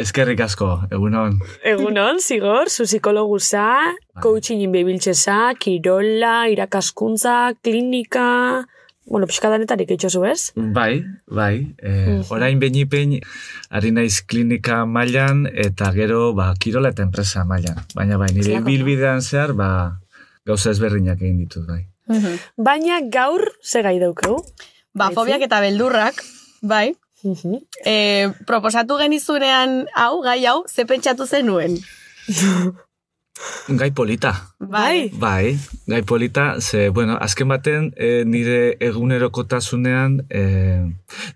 [0.00, 1.36] Eskerrik asko, egunon.
[1.62, 3.66] Egunon, zigor, zu psikologuza,
[4.22, 8.66] coachingin bebiltzeza, kirola, irakaskuntza, klinika...
[9.08, 10.52] Bueno, pixka danetarik eitxozu, ez?
[10.54, 11.00] Bai,
[11.32, 11.74] bai.
[11.80, 12.18] E.
[12.34, 13.14] Orain benipen,
[13.72, 17.80] ari naiz klinika mailan eta gero ba, kirola eta enpresa mailan.
[17.96, 19.70] Baina bai, nire bilbidean zehar, ba,
[20.48, 21.86] gauza ezberdinak egin ditut, bai.
[22.56, 24.42] Baina gaur ze gai daukeu.
[24.92, 26.20] Ba, fobiak eta beldurrak,
[26.60, 26.92] bai.
[27.84, 27.94] E,
[28.46, 31.80] proposatu genizunean hau, gai hau, ze pentsatu zenuen.
[33.68, 34.32] Gai polita.
[34.58, 35.10] Bai.
[35.14, 40.42] Bai, gai polita, ze, bueno, azken baten e, nire egunerokotasunean e,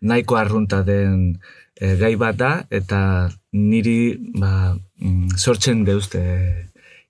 [0.01, 1.39] nahiko arrunta den
[1.77, 6.23] e, gai bat da, eta niri ba, mm, sortzen deuzte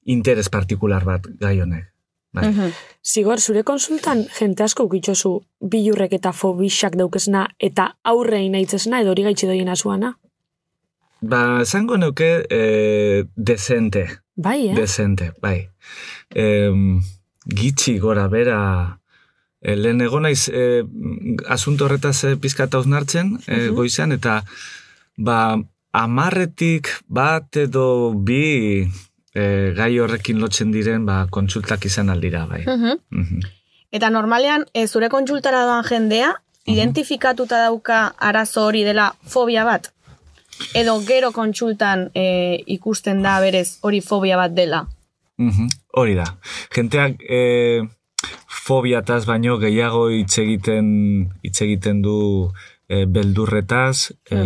[0.05, 1.89] interes partikular bat gai honek.
[2.33, 2.49] Bai.
[2.49, 2.73] Mhm.
[3.05, 9.27] Zigor, zure konsultan jente asko ukitxozu bilurrek eta fobixak daukesna eta aurre inaitzesna edo hori
[9.27, 10.15] gaitxi doiena zuana.
[11.21, 14.09] Ba, esango neuke e, dezente,
[14.43, 14.75] Bai, eh?
[14.75, 15.69] dezente, bai.
[16.35, 16.71] E,
[17.47, 18.59] gitxi gora bera,
[19.61, 20.83] e, lehen egon naiz e,
[21.49, 23.75] asunto horretaz e, pizkata hausnartzen e, Mhm.
[23.77, 24.43] goizean, eta
[25.17, 25.57] ba,
[25.93, 28.85] amarretik bat edo bi
[29.35, 32.63] e, gai horrekin lotzen diren ba, kontsultak izan aldira, bai.
[32.67, 32.99] Mhm.
[33.11, 33.41] Mhm.
[33.93, 39.91] Eta normalean, e, zure kontsultara doan jendea, identifikatuta dauka arazo hori dela fobia bat?
[40.75, 44.87] Edo gero kontsultan e, ikusten da berez hori fobia bat dela?
[45.39, 46.25] Mhm, Hori da.
[46.75, 47.83] Jenteak e,
[48.49, 50.87] fobiataz baino gehiago hitz egiten
[51.45, 52.17] hitz egiten du
[52.89, 54.39] e, beldurretaz, e,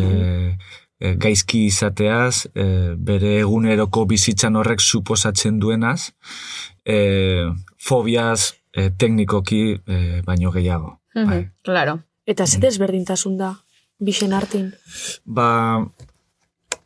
[0.98, 6.12] e, gaizki izateaz, e, bere eguneroko bizitzan horrek suposatzen duenaz,
[6.84, 7.46] e,
[7.78, 10.96] fobiaz e, teknikoki e, baino gehiago.
[11.14, 11.24] Bai.
[11.24, 12.00] Mhm, Claro.
[12.26, 13.52] Eta ze desberdintasun da,
[14.02, 14.72] bixen artin.
[15.24, 15.86] Ba,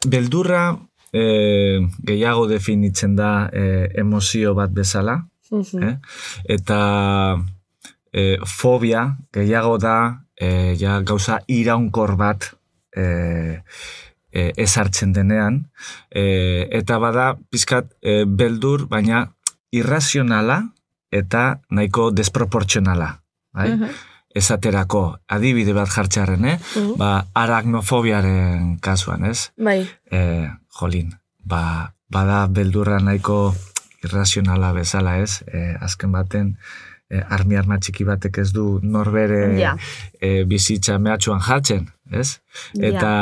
[0.07, 0.79] beldurra
[1.13, 5.83] e, gehiago definitzen da e, emozio bat bezala, Mhm.
[5.83, 5.97] eh?
[6.45, 7.37] eta
[8.13, 12.53] e, fobia gehiago da e, ja gauza iraunkor bat
[12.95, 13.59] e,
[14.31, 15.65] e, ezartzen denean,
[16.11, 19.25] e, eta bada pizkat e, beldur, baina
[19.73, 20.63] irrazionala
[21.11, 23.21] eta nahiko desproportzionala.
[23.53, 23.69] Bai?
[23.75, 23.89] Mhm.
[24.35, 26.59] Esaterako, adibide bat jartxarren, eh?
[26.77, 26.95] Mhm.
[27.01, 29.51] Ba, aragnofobiaren kasuan, ez?
[29.57, 29.83] Bai.
[30.11, 33.55] E, jolin, ba, bada beldurra nahiko
[34.05, 35.43] irrazionala bezala, ez?
[35.47, 36.55] E, azken baten,
[37.11, 39.75] e, armi arma txiki batek ez du norbere Ja.
[40.21, 42.39] e, bizitza mehatxuan jartzen, ez?
[42.75, 42.87] Ja.
[42.89, 43.13] Eta,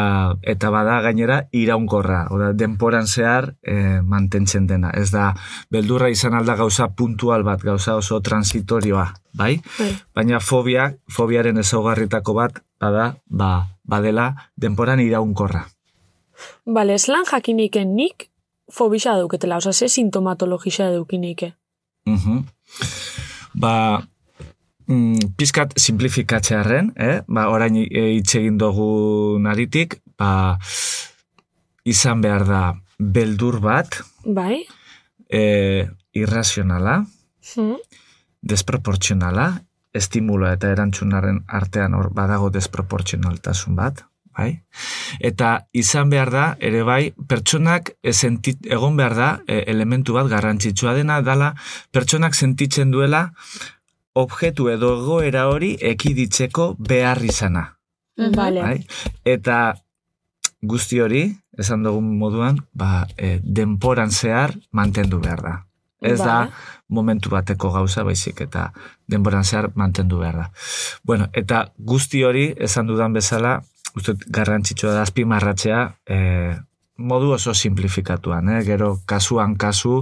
[0.42, 4.90] eta bada gainera iraunkorra, oda, denporan zehar e, mantentzen dena.
[4.90, 5.33] Ez da,
[5.70, 9.55] beldurra izan alda gauza puntual bat, gauza oso transitorioa, bai?
[9.79, 9.90] Bai.
[10.14, 13.53] Baina fobia, fobiaren ezaugarritako bat, bada, ba,
[13.85, 15.64] badela denporan iraunkorra.
[16.66, 18.29] Bale, eslan jakiniken nik
[18.70, 21.55] fobixa dauketela, oza, ze sintomatologisa daukinike.
[22.07, 22.44] Mhm.
[23.58, 23.98] Ba,
[24.86, 27.20] mm, pizkat simplifikatzearen, eh?
[27.26, 30.58] ba, orain e, hitz egin dugu naritik, ba,
[31.88, 32.62] izan behar da
[32.98, 34.64] beldur bat, Bai?
[35.28, 37.04] e, irrazionala,
[37.54, 37.78] Hmm.
[38.44, 39.62] desproportzionala,
[39.96, 44.02] estimula eta erantzunaren artean hor badago desproportzionaltasun bat,
[44.38, 44.62] bai?
[45.20, 50.31] Eta izan behar da, ere bai, pertsonak e, sentit, egon behar da, e, elementu bat
[50.31, 51.55] garrantzitsua dena, dala
[51.92, 53.29] pertsonak sentitzen duela
[54.18, 57.66] objektu edo egoera hori ekiditzeko behar izana.
[58.18, 58.35] Mhm.
[58.35, 58.62] Bale.
[58.62, 58.79] Bai?
[59.24, 59.59] Eta
[60.62, 61.22] guzti hori,
[61.59, 65.57] esan dugun moduan, ba, e, denporan zehar mantendu behar da.
[66.01, 66.51] Ez da Vale.
[66.88, 68.68] momentu bateko gauza baizik eta
[69.11, 70.51] denboran zehar mantendu behar da.
[71.03, 73.62] Bueno, eta guzti hori, esan dudan bezala,
[73.98, 76.56] uste garrantzitsua da azpimarratzea, e,
[76.98, 78.62] modu oso simplifikatuan, eh?
[78.66, 80.00] gero kasuan kasu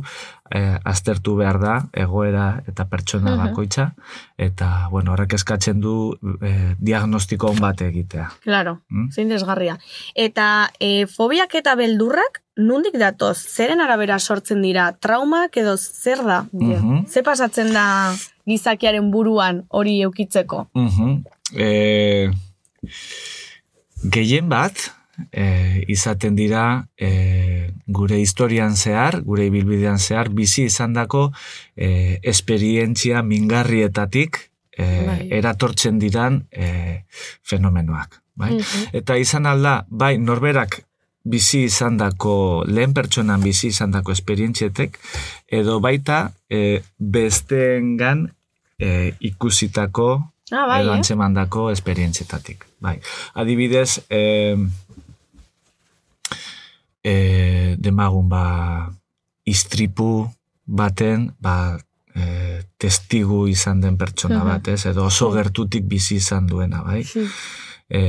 [0.51, 3.91] eh, aztertu behar da egoera eta pertsona bakoitza
[4.41, 8.31] eta bueno, horrek eskatzen du eh, diagnostiko on bat egitea.
[8.45, 9.11] Claro, Mm?
[9.13, 9.77] zein desgarria.
[10.15, 13.37] Eta e, fobiak eta beldurrak nundik datoz?
[13.45, 14.89] Zeren arabera sortzen dira?
[14.97, 16.47] Traumak edo zer da?
[16.53, 17.05] Mhm.
[17.13, 18.15] Ze pasatzen da
[18.47, 20.69] gizakiaren buruan hori eukitzeko?
[20.73, 21.25] Mhm.
[21.53, 22.31] e,
[24.03, 24.93] gehien bat,
[25.33, 31.31] e, izaten dira e, gure historian zehar, gure ibilbidean zehar, bizi izandako
[31.77, 34.41] e, esperientzia mingarrietatik
[34.77, 35.21] e, Bai.
[35.39, 37.05] eratortzen diran e,
[37.43, 38.21] fenomenoak.
[38.37, 38.53] Bai?
[38.59, 38.91] Mhm.
[39.01, 40.83] Eta izan alda, bai, norberak
[41.27, 44.99] bizi izandako, lehen pertsonan bizi izandako esperientzietek,
[45.49, 48.29] edo baita e, besteengan
[48.79, 50.11] e, ikusitako
[50.51, 51.73] Ah, bai, edo eh?
[51.73, 52.67] esperientzietatik.
[52.79, 53.01] Bai.
[53.35, 54.55] Adibidez, e,
[57.03, 58.93] e, demagun ba,
[59.43, 60.31] istripu
[60.65, 61.77] baten, ba,
[62.15, 64.87] e, testigu izan den pertsona bat, ez?
[64.87, 67.03] Edo oso gertutik bizi izan duena, bai?
[67.91, 68.03] e,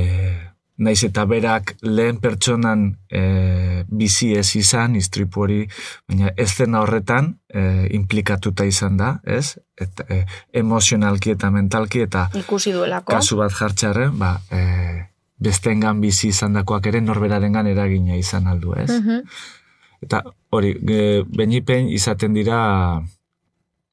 [0.78, 5.66] naiz eta berak lehen pertsonan e, bizi ez izan, istripu hori,
[6.08, 9.56] baina ez dena horretan e, implikatuta izan da, ez?
[9.76, 10.24] Eta, e,
[10.62, 13.10] emozionalki eta mentalki eta Ikusi duelako.
[13.12, 14.62] kasu bat jartxarren, ba, e,
[15.38, 18.90] bestengan bizi izandakoak ere norberarengan eragina izan aldu, ez?
[19.00, 19.20] Mhm.
[20.02, 20.22] Eta
[20.54, 22.58] hori, e, benipen izaten dira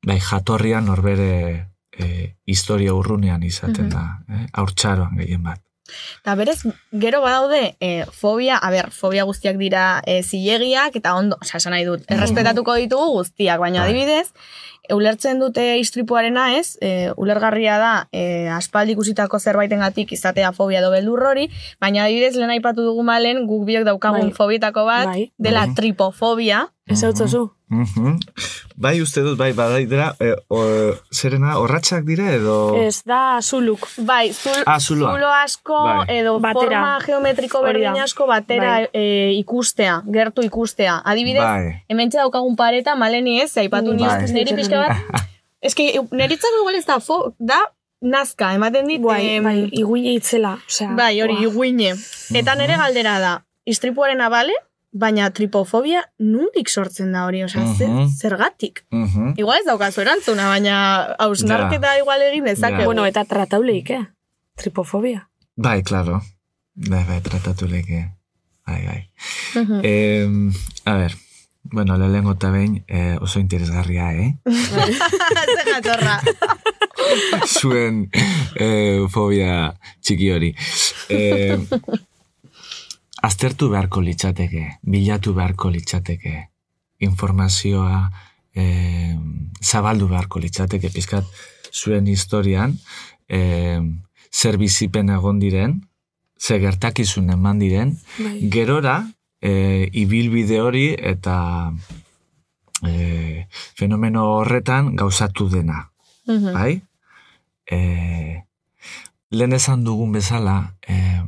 [0.06, 3.90] bai, jatorrian norbere e, historia urrunean izaten Mhm.
[3.90, 4.46] da, eh?
[4.54, 5.62] haurtxaroan gehien bat.
[6.22, 11.38] Eta berez, gero badaude e, fobia, a ber, fobia guztiak dira e, zilegiak, eta ondo,
[11.42, 13.92] oza, esan nahi dut, errespetatuko ditugu guztiak, baina Bai.
[13.92, 14.32] adibidez,
[14.88, 20.92] e, ulertzen dute istripuarena ez, e, ulergarria da e, aspaldi ikusitako zerbaitengatik izatea fobia edo
[20.94, 24.38] beldur hori, baina adibidez lehen aipatu dugu malen guk biok daukagun Bai.
[24.38, 25.30] fobietako bat, Bai.
[25.38, 25.76] dela Bai.
[25.78, 27.52] tripofobia, Ez hau zu.
[27.70, 28.20] Mhm.
[28.78, 30.60] Bai, uste dut, bai, badai dira, e, o,
[31.12, 32.76] zerena, horratxak dira edo...
[32.78, 33.88] Ez da zuluk.
[34.06, 35.14] Bai, zul, Ah, zuloa.
[35.16, 36.18] zulo asko Bai.
[36.20, 36.60] edo Batera.
[36.62, 38.90] forma geometriko berdin asko batera Bai.
[38.94, 41.00] e, ikustea, gertu ikustea.
[41.04, 41.82] Adibidez, Bai.
[41.90, 44.20] hemen daukagun pareta, maleni ez, aipatu Bai.
[44.22, 45.26] niz, niri pixka bat,
[45.66, 47.58] eski neritzako igual ez da, fo, da
[48.02, 50.60] nazka, ematen dit, Bai, em, bai, iguine itzela.
[50.68, 51.96] Osea, bai, hori, iguine.
[52.36, 53.34] Eta nere galdera da,
[53.66, 54.54] istripuaren abale,
[54.96, 58.14] baina tripofobia nundik sortzen da hori, osea, zer- Mhm.
[58.16, 58.86] zergatik.
[58.92, 59.34] Mhm.
[59.36, 62.78] Igual ez daukazu erantzuna, baina hausnarketa igual egin dezake.
[62.80, 62.86] Ja.
[62.86, 64.06] Bueno, eta tratauleik, eh?
[64.56, 65.28] Tripofobia.
[65.58, 66.22] Bai, claro.
[66.76, 68.14] Bai, bai, tratatu leke.
[68.66, 69.10] Bai, bai.
[69.56, 69.80] Mhm.
[69.84, 70.28] Eh,
[70.86, 71.16] a ver,
[71.64, 74.38] bueno, lehengo eta behin eh, oso interesgarria, eh?
[74.46, 76.22] Zer jatorra.
[77.48, 78.10] Zuen
[78.56, 80.56] eh, fobia txiki hori.
[81.10, 81.58] Eh,
[83.26, 86.36] aztertu beharko litzateke, bilatu beharko litzateke,
[87.06, 88.00] informazioa
[88.56, 89.16] eh,
[89.64, 91.26] zabaldu beharko litzateke, pizkat
[91.74, 92.78] zuen historian,
[93.28, 93.82] eh,
[94.32, 95.80] zer bizipen egon diren,
[96.38, 98.50] ze gertakizun eman diren, Bai.
[98.52, 98.98] gerora
[99.42, 101.72] e, ibilbide hori eta
[102.86, 103.46] e,
[103.78, 105.92] fenomeno horretan gauzatu dena,
[106.28, 106.54] Mhm.
[106.54, 106.82] bai?
[107.66, 108.44] E,
[109.32, 111.24] lehen esan dugun bezala, e,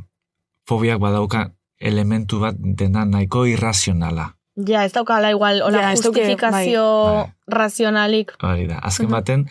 [0.65, 4.33] fobiak badauka elementu bat dena nahiko irrazionala.
[4.57, 7.25] Ja, ez daukala igual, hola, Ja, justifikazio bai.
[7.47, 8.33] razionalik.
[8.41, 9.45] Hori da, azken baten,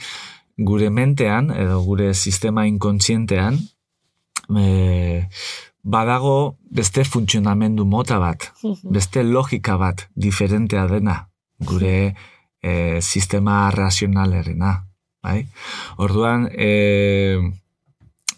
[0.58, 3.60] gure mentean, edo gure sistema inkontzientean,
[4.50, 5.28] e,
[5.82, 8.50] badago beste funtzionamendu mota bat,
[8.82, 12.16] beste logika bat diferentea dena, gure
[12.60, 14.72] e, sistema razionalerena,
[15.22, 15.46] bai?
[16.02, 17.38] Orduan, e,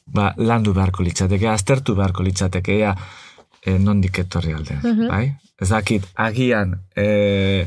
[0.04, 2.92] ba, landu beharko litzateke, aztertu beharko litzateke, ea,
[3.68, 5.08] e, nondik etorri alden, Mhm.
[5.12, 5.34] bai?
[5.60, 7.66] Ez dakit, agian, e,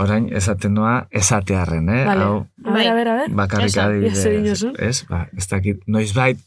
[0.00, 2.04] orain esaten noa esatearren, eh?
[2.08, 2.24] Vale.
[2.24, 3.32] Hau, ber, a ber, a ber.
[3.36, 5.02] Bakarrik adibidez, ez?
[5.10, 6.38] Ba, ez dakit, noizbait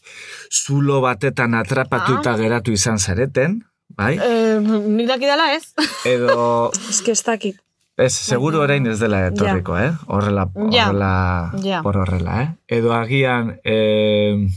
[0.49, 3.59] zulo batetan atrapatuta geratu izan zareten,
[3.93, 4.15] bai?
[4.17, 5.67] Eh, nik dakidala ez.
[6.09, 7.59] Edo, Ez que ez dakit.
[7.97, 9.91] ez, seguru orain ez dela etorriko, eh?
[10.07, 11.83] Horrela, horrela, Ja.
[11.85, 12.49] por horrela, eh?
[12.79, 14.47] Edo agian, eh,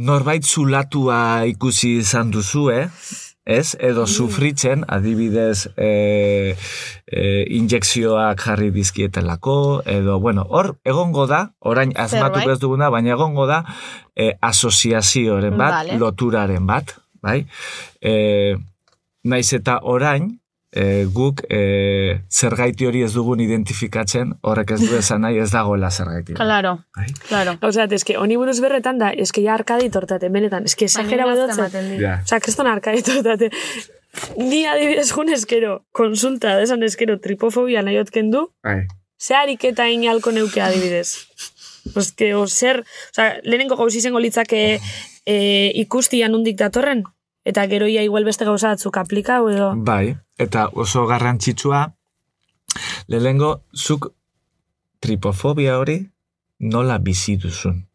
[0.00, 2.88] norbait zulatua ikusi izan duzu, eh?
[3.50, 3.74] Ez?
[3.82, 6.54] Edo sufritzen, adibidez, e,
[7.06, 7.22] e,
[7.56, 12.46] injekzioak jarri dizkietelako, edo, bueno, hor, egongo da, orain Zerbait.
[12.46, 13.64] ez duguna, baina egongo da,
[14.14, 15.98] e, asoziazioaren bat, Vale.
[15.98, 17.46] loturaren bat, bai?
[18.00, 18.56] E,
[19.24, 20.39] naiz eta orain,
[20.72, 25.90] e, guk e, zergaiti hori ez dugun identifikatzen, horrek ez du esan nahi ez dagoela
[25.90, 26.34] zergaiti.
[26.38, 27.06] Claro, Bai?
[27.28, 27.56] claro.
[27.66, 31.96] Osea, eske, honi buruz berretan da, eske ja arkadit hortate, benetan, eske esagera badotzen.
[32.00, 32.20] Ja.
[32.24, 33.50] Osea, kriston arkadit hortate.
[34.38, 38.86] Ni adibidez jun eskero, konsulta, desan eskero, tripofobia nahi otken du, Bai.
[39.20, 41.26] ze ariketa inalko neuke adibidez.
[41.96, 44.80] Oske, o zer, osea, lehenengo gauz izango litzake
[45.26, 45.36] e,
[45.80, 47.04] ikustia nundik datorren,
[47.44, 49.72] eta gero ia igual beste gauza batzuk aplikau edo.
[49.76, 51.94] Bai, eta oso garrantzitsua,
[53.08, 54.12] lehengo zuk
[55.00, 56.00] tripofobia hori
[56.58, 57.86] nola bizi duzun.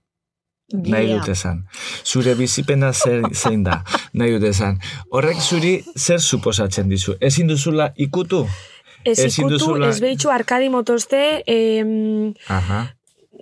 [0.73, 1.59] Nahi dut esan.
[2.03, 3.83] Zure bizipena zer, zein da.
[4.17, 4.79] Nahi dut esan.
[5.13, 7.13] Horrek zuri zer suposatzen dizu?
[7.21, 8.47] Ezin duzula ikutu?
[9.05, 12.79] Ez ikutu, duzula- ez behitxu arkadi motozte, em, Aha,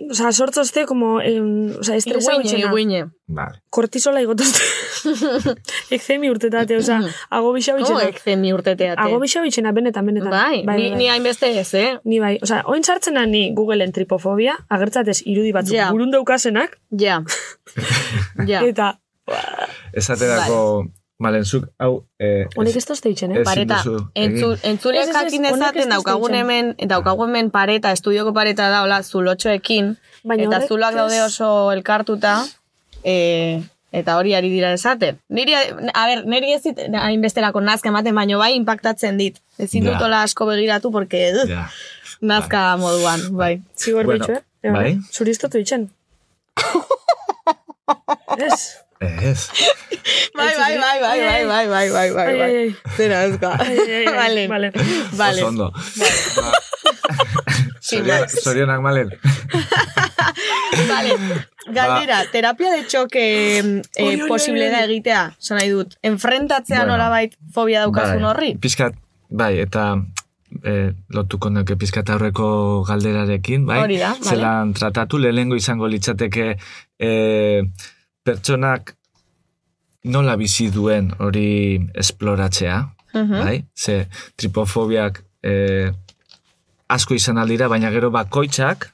[0.10, 2.68] o sea, sortzozte, como, em, o sea, estresa Iguine, bitxena.
[2.72, 3.06] iguine.
[3.28, 3.62] vale.
[3.70, 4.60] Kortisola igotozte.
[5.92, 8.10] Ekzemi urtetate, o sea, ago bisa Como bitxena.
[8.10, 9.00] ekzemi urteteate?
[9.02, 10.30] Ago bisa bitxena, benetan, benetan.
[10.32, 12.00] Bai, ni, ni hainbeste ez, eh?
[12.04, 15.92] Ni bai, o sea, oin sartzena ni Googleen tripofobia, agertzatez irudi batzuk Ja.
[15.92, 17.24] burun daukasenak, Ja.
[18.48, 18.62] ja.
[18.66, 19.00] eta
[19.94, 20.94] Esaterako, malen,
[21.44, 22.04] zuk, hau...
[22.20, 23.44] Eh, honek ez tozte itxen, eh?
[23.44, 24.70] Pareta, duzu entzu, egin.
[24.72, 29.02] entzule Ez, ez, ez, jakin dezaten daukagun hemen, daukagun hemen pareta, estudioko pareta da, hola,
[29.04, 32.46] zulotxoekin, Baina eta zuloak daude oso elkartuta,
[33.04, 33.62] e,
[33.92, 35.20] eta hori ari dira esaten.
[35.30, 39.38] Niri, a ber, niri ez dit hainbesterako nazka ematen, baino bai impactatzen dit.
[39.60, 39.92] Ezin Ja.
[39.92, 41.70] dut hola asko begiratu, porque uh, Ja.
[42.22, 43.62] nazka moduan, bai.
[43.76, 44.72] Zigor Bueno, bueno, eh?
[44.72, 45.00] bai.
[45.12, 45.90] Zuri ez totu itxen.
[48.38, 48.80] ez?
[49.04, 49.50] Ez.
[50.36, 52.56] Bai, bai, bai, bai, bai, bai, bai, bai, bai, Ai, ai, bai.
[52.56, 52.76] ai.
[52.98, 54.48] Zera, ai, ai, Vale.
[54.48, 54.72] vale.
[55.14, 55.44] Vale.
[55.44, 55.72] Oso.
[58.08, 59.10] Ba, Zorionak, malen.
[60.90, 61.12] Vale.
[61.74, 65.96] Galdera, terapia de choque eh, posible da egitea, zan nahi dut.
[66.02, 66.98] Enfrentatzea Bueno.
[66.98, 68.52] nolabait fobia daukazun Bai, horri?
[68.60, 68.96] Pizkat,
[69.30, 69.86] bai, eta
[70.64, 73.80] eh, lotuko nuke pizkat aurreko galderarekin, bai?
[73.84, 74.30] Hori da, vale.
[74.30, 76.58] Zelan tratatu, lehengo izango litzateke
[77.00, 77.62] eh,
[78.24, 78.96] pertsonak
[80.04, 82.80] nola bizi duen hori esploratzea,
[83.14, 83.40] Mhm.
[83.44, 83.64] bai?
[83.76, 85.92] Ze tripofobiak eh,
[86.88, 88.90] asko izan aldira, baina gero bakoitzak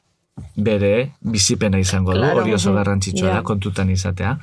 [0.56, 2.42] bere bizipena izango du, Claro.
[2.42, 2.78] hori oso Mhm.
[2.78, 3.34] garrantzitsua Ja.
[3.36, 4.40] da kontutan izatea.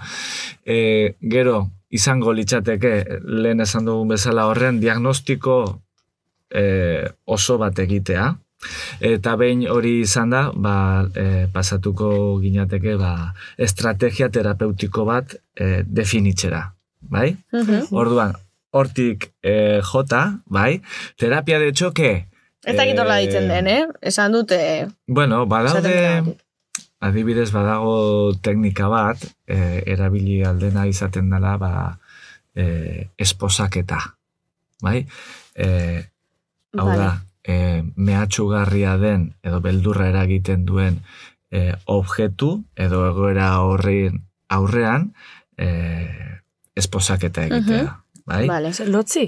[0.64, 5.80] E, gero, izango litzateke, lehen esan dugun bezala horren, diagnostiko
[6.50, 8.36] e, oso bat egitea,
[9.00, 10.76] eta behin hori izan da, ba,
[11.14, 16.62] e, pasatuko ginateke, ba, estrategia terapeutiko bat e, definitzera,
[17.00, 17.36] bai?
[17.52, 17.92] Mhm.
[17.92, 18.34] Orduan,
[18.76, 20.80] hortik e, jota, bai?
[21.16, 22.26] Terapia de choque,
[22.66, 23.86] Ez dakit horla Eh, ditzen den, eh?
[24.02, 24.58] Esan dute...
[25.06, 26.36] Bueno, esaten badaude,
[27.06, 31.70] adibidez badago teknika bat, e, erabili aldena izaten dela, ba,
[32.56, 34.00] e, esposaketa,
[34.82, 35.04] bai?
[35.54, 35.68] E,
[36.74, 36.98] hau Vale.
[36.98, 37.12] da,
[37.46, 41.00] e, mehatxugarria den, edo beldurra eragiten duen
[41.50, 45.12] e, objektu, edo egoera horrein aurrean,
[45.56, 45.68] e,
[46.76, 48.46] esposaketa egitea, bai?
[48.50, 48.72] Vale.
[48.90, 49.26] Lotzi?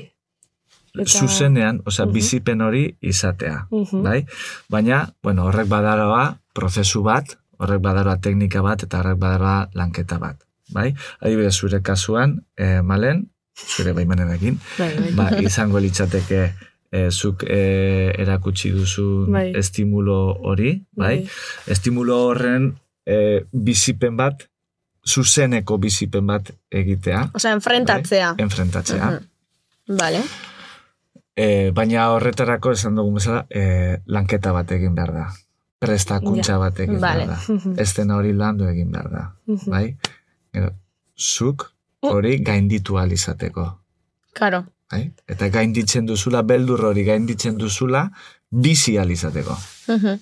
[0.98, 2.12] Eta- Zuzenean, osea, Mhm.
[2.12, 4.02] bizipen hori izatea Mhm.
[4.02, 4.26] bai?
[4.68, 10.42] Baina, bueno, horrek badaroa prozesu bat, horrek badaroa teknika bat, eta horrek badaroa lanketa bat,
[10.72, 10.94] bai?
[11.20, 15.12] Adibidez, zure kasuan, eh, malen, zure baimenenekin, Bai, bai.
[15.14, 16.54] ba, izango litzateke
[16.91, 19.53] eh, zuk eh, erakutsi duzu Bai.
[19.57, 20.18] estimulo
[20.51, 21.16] hori, bai?
[21.22, 21.28] Bai.
[21.66, 22.70] Estimulo horren
[23.07, 24.47] eh, bizipen bat,
[25.09, 28.34] zuzeneko bizipen bat egitea, Osea, enfrentatzea.
[28.39, 29.11] enfrentatzea.
[29.11, 29.97] Mhm.
[29.99, 30.20] Vale.
[31.39, 35.26] E, baina horretarako esan dugun bezala, e, lanketa bat egin behar da.
[35.78, 37.26] Prestakuntza bat egin Vale.
[37.28, 37.72] behar da.
[37.82, 39.22] Ez dena hori landu egin behar da.
[39.70, 39.84] Bai?
[40.53, 40.72] Gero,
[41.16, 41.68] zuk
[42.03, 43.68] hori gainditu ahal izateko.
[44.34, 44.64] Karo.
[44.91, 45.11] Bai?
[45.28, 48.07] Eta gainditzen duzula, beldur hori gainditzen duzula,
[48.51, 49.57] bizi ahal izateko.
[49.89, 50.18] Mhm.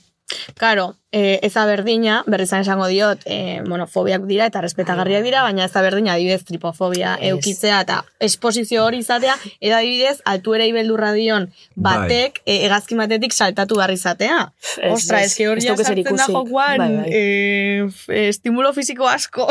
[0.59, 5.43] Karo, eh, ez da berdina, berrizan esango diot, eh, bueno, fobiak dira eta respetagarriak dira,
[5.45, 7.29] baina ez da berdina adibidez tripofobia Ez.
[7.31, 11.47] eukitzea eta esposizio hori izatea, eta adibidez altuerei beldurra dion
[11.77, 14.41] batek eh, hegazkin batetik saltatu behar izatea.
[14.83, 16.33] Ez, Ostra, ez, hori ez dauka zer sartzen da ikusi.
[16.33, 17.11] jokoan Bai, bai.
[17.13, 19.47] eh, f- estimulo fisiko asko.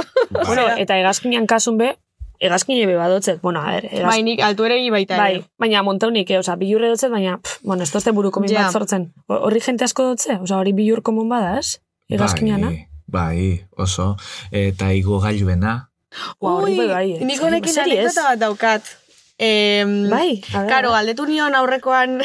[0.45, 1.93] Bueno, eta egazkinean kasun be,
[2.39, 3.41] egazkine be badotzet.
[3.41, 4.07] Bueno, a ver, egaz...
[4.11, 5.43] bai, nik altuerei baita Bai, ere.
[5.59, 6.39] baina montaunik, eh?
[6.39, 8.63] Osa, bilurre dotzet, baina, pff, bueno, ez tozte buruko min Ja.
[8.63, 9.13] bat sortzen.
[9.27, 10.39] Ho- Horri jente asko dotze?
[10.41, 11.79] Osa, hori bilur komun bada, ez?
[12.09, 12.67] Egazkineana.
[12.67, 14.15] Bai, bai, oso.
[14.51, 15.89] Eta igo gailuena.
[16.39, 17.25] Ua, horri bai, bai, eh.
[17.25, 18.83] nik honekin anekdota bat daukat.
[19.37, 22.21] Em, Bai, Karo, galdetu nion aurrekoan,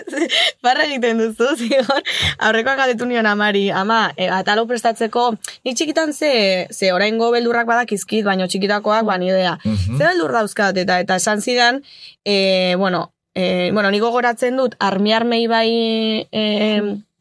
[0.64, 2.02] barra egiten duzu, zigon,
[2.38, 5.30] aurrekoan galdetu nion amari, ama, e, atalo prestatzeko,
[5.64, 9.54] nik txikitan ze, ze oraingo beldurrak badakizkit, baino txikitakoak, ban idea.
[9.64, 9.96] Mhm.
[9.96, 11.80] Ze beldur dauzkat, eta eta esan zidan,
[12.28, 15.70] e, bueno, e, bueno, niko gogoratzen dut, armiarmei bai
[16.30, 16.44] e,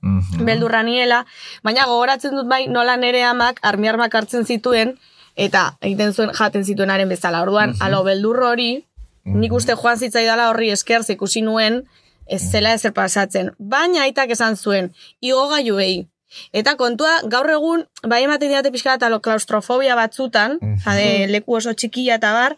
[0.01, 0.45] Mhm.
[0.47, 1.25] beldurra niela,
[1.63, 4.97] baina gogoratzen dut bai nola nere amak armiarmak hartzen zituen,
[5.35, 7.41] eta egiten zuen jaten zituenaren bezala.
[7.43, 7.81] Orduan, Mhm.
[7.83, 8.85] alo beldur hori,
[9.25, 11.83] nik uste joan zitzaidala horri esker ikusi nuen,
[12.27, 13.51] ez zela ezer pasatzen.
[13.59, 16.07] Baina aitak esan zuen, igo gaiuei.
[16.53, 20.77] Eta kontua, gaur egun, bai ematen diate pixka alo klaustrofobia batzutan, Mhm.
[20.85, 22.55] jade, leku oso txikia eta bar,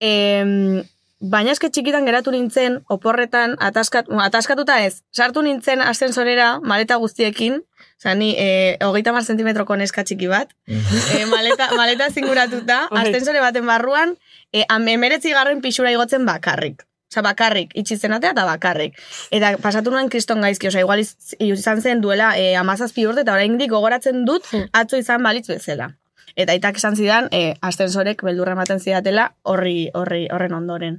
[0.00, 0.82] em,
[1.20, 7.62] baina eske txikitan geratu nintzen, oporretan, ataskat, ataskatuta ez, sartu nintzen ascensorera, maleta guztiekin,
[7.96, 13.04] Osa, ni e, hogeita mar zentimetroko neska txiki bat, e, maleta, maleta zinguratuta, Bai.
[13.08, 14.16] ascensore baten barruan,
[14.54, 16.84] e, emeretzi garren pixura igotzen bakarrik.
[17.12, 18.96] Osa, bakarrik, itxizenatea eta bakarrik.
[19.30, 23.36] Eta pasatu nuen kriston gaizki, osa, igual iz- izan zen duela e, amazazpi urte, eta
[23.36, 25.92] oraindik gogoratzen dut, atzo izan balitz bezala.
[26.34, 30.96] Eta aitak esan zidan, e, ascensorek beldurra ematen zidatela horri, horri, horren ondoren.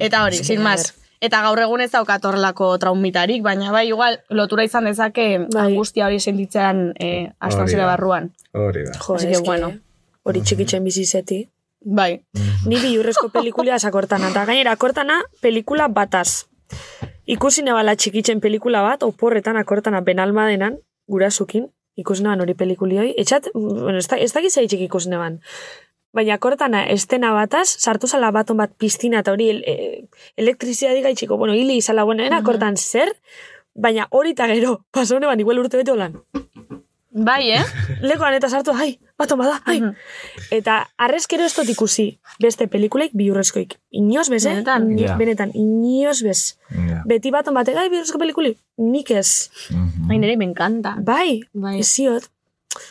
[0.00, 0.94] Eta hori, sin más.
[1.22, 5.68] Eta gaur egun ez daukat horrelako traumitarik, baina bai, igual, lotura izan dezake Bai.
[5.68, 7.86] angustia hori sentitzean e, da.
[7.86, 8.32] barruan.
[8.52, 8.98] Hori da.
[8.98, 9.72] Jo, Así es que, que, bueno.
[10.24, 11.44] hori txikitzen bizi zeti.
[11.84, 12.24] Bai.
[12.66, 14.30] Ni bilurrezko pelikulia sakortana.
[14.30, 16.46] Eta gainera, akortana pelikula bataz.
[17.26, 20.78] Ikusi nebala txikitzen pelikula bat, oporretan akortana benalmadenan,
[21.10, 21.68] gurasukin,
[21.98, 23.12] ikusi neban hori pelikulioi.
[23.18, 25.40] Etxat, bueno, ez da, ez da gizai txik ikusi neban.
[26.12, 30.04] Baina akortana estena bataz, sartu zala baton bat piztina eta hori el, e,
[30.36, 33.14] elektrizia diga itxiko, bueno, hili izala, bueno, ena akortan zer,
[33.74, 36.18] baina hori eta gero, pasau neban, igual urte bete holan.
[37.12, 37.64] Bai, eh?
[38.02, 39.78] Lekoan eta sartu, ai, baton bada, ai.
[40.50, 42.06] Eta arrezkero ez dut ikusi
[42.42, 43.76] beste pelikuleik biurrezkoik.
[43.98, 44.50] Inoz bez, eh?
[44.56, 44.88] Benetan?
[44.88, 45.16] Ni- Ja.
[45.16, 46.58] Benetan, inoz bez.
[46.70, 47.02] Ja.
[47.06, 49.50] Beti baton batek, ai, biurrezko pelikuli, nik ez.
[49.70, 50.10] Mhm.
[50.10, 50.96] Ai, nire me encanta.
[51.00, 51.78] Bai, Bai.
[51.80, 52.28] eziot.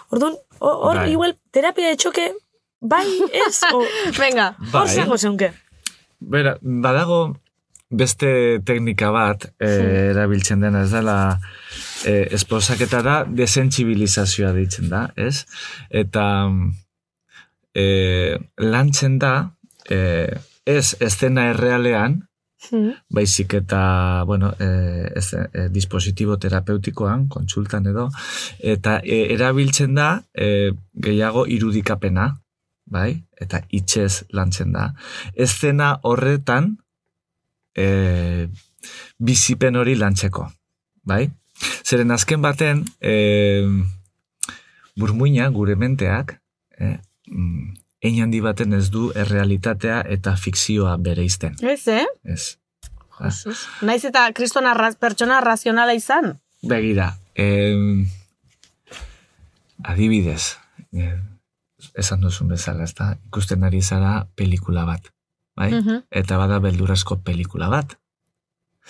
[0.10, 1.12] Orduan, hor hor Bai.
[1.12, 2.32] igual terapia de txoke,
[2.80, 3.06] bai,
[3.48, 3.84] ez, o,
[4.20, 4.56] Venga.
[4.72, 4.96] hor Bai.
[4.96, 5.52] zango zeunke.
[6.20, 7.36] Bera, badago
[7.90, 11.40] beste teknika bat eh, erabiltzen dena ez dela
[12.06, 15.46] eh, esposaketara desentzibilizazioa ditzen da, ez?
[15.90, 16.26] Eta
[17.74, 19.36] eh, lantzen da
[19.90, 22.22] eh, ez estena errealean,
[22.70, 22.92] Hmm.
[23.10, 28.08] baizik eta, bueno, eh, ez, eh, dispositibo terapeutikoan, kontsultan edo,
[28.60, 32.28] eta eh, erabiltzen da eh, gehiago irudikapena,
[32.86, 33.24] bai?
[33.34, 34.92] Eta itxez lantzen da.
[35.34, 36.76] Eszena horretan
[37.74, 38.48] eh,
[39.18, 40.46] bizipen hori lantzeko,
[41.02, 41.32] bai?
[41.84, 43.68] Zeren azken baten, eh,
[44.96, 46.40] burmuina, gure menteak,
[46.78, 46.98] eh,
[47.28, 47.74] mm,
[48.22, 51.56] handi baten ez du errealitatea eta fikzioa bereizten.
[51.62, 52.06] Ez, eh?
[52.24, 52.58] Ez.
[53.86, 56.40] Naiz eta kriston arraz, pertsona razionala izan.
[56.66, 58.08] Begira, em,
[59.84, 60.58] adibidez,
[60.94, 61.20] eh,
[61.96, 63.18] esan duzun bezala, ezta?
[63.28, 65.12] Ikusten ari zara pelikula bat,
[65.56, 65.72] bai?
[65.72, 66.06] Mhm.
[66.10, 67.98] Eta bada beldurasko pelikula bat.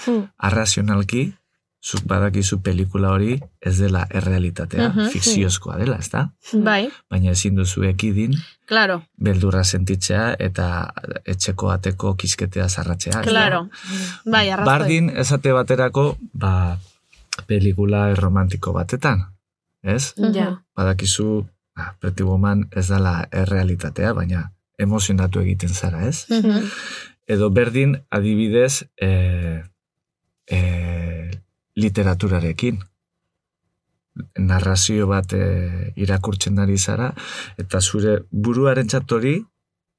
[0.05, 0.30] Hmm.
[0.38, 1.34] Arrazionalki,
[1.82, 5.07] zuk badakizu pelikula hori ez dela errealitatea, Mhm.
[5.09, 6.29] fikziozkoa dela, ezta?
[6.53, 8.36] Bai, Baina ezin duzu ekidin,
[8.67, 10.93] claro, beldurra sentitzea eta
[11.25, 13.21] etxeko ateko kisketea zarratzea.
[13.21, 13.67] claro.
[14.25, 14.65] Bai, arrazoi.
[14.65, 16.77] Bardin esate baterako, ba,
[17.47, 19.25] pelikula erromantiko batetan,
[19.82, 20.13] ez?
[20.17, 20.34] Mhm.
[20.36, 20.61] Ja.
[20.75, 26.25] Badakizu, ah, Pretty Woman ez dela errealitatea, baina emozionatu egiten zara, ez?
[26.29, 26.63] Mhm.
[27.27, 29.63] Edo berdin adibidez e,
[30.47, 30.57] e,
[31.76, 32.80] literaturarekin.
[34.43, 37.13] Narrazio bat e, irakurtzen ari zara,
[37.61, 39.38] eta zure buruaren txatori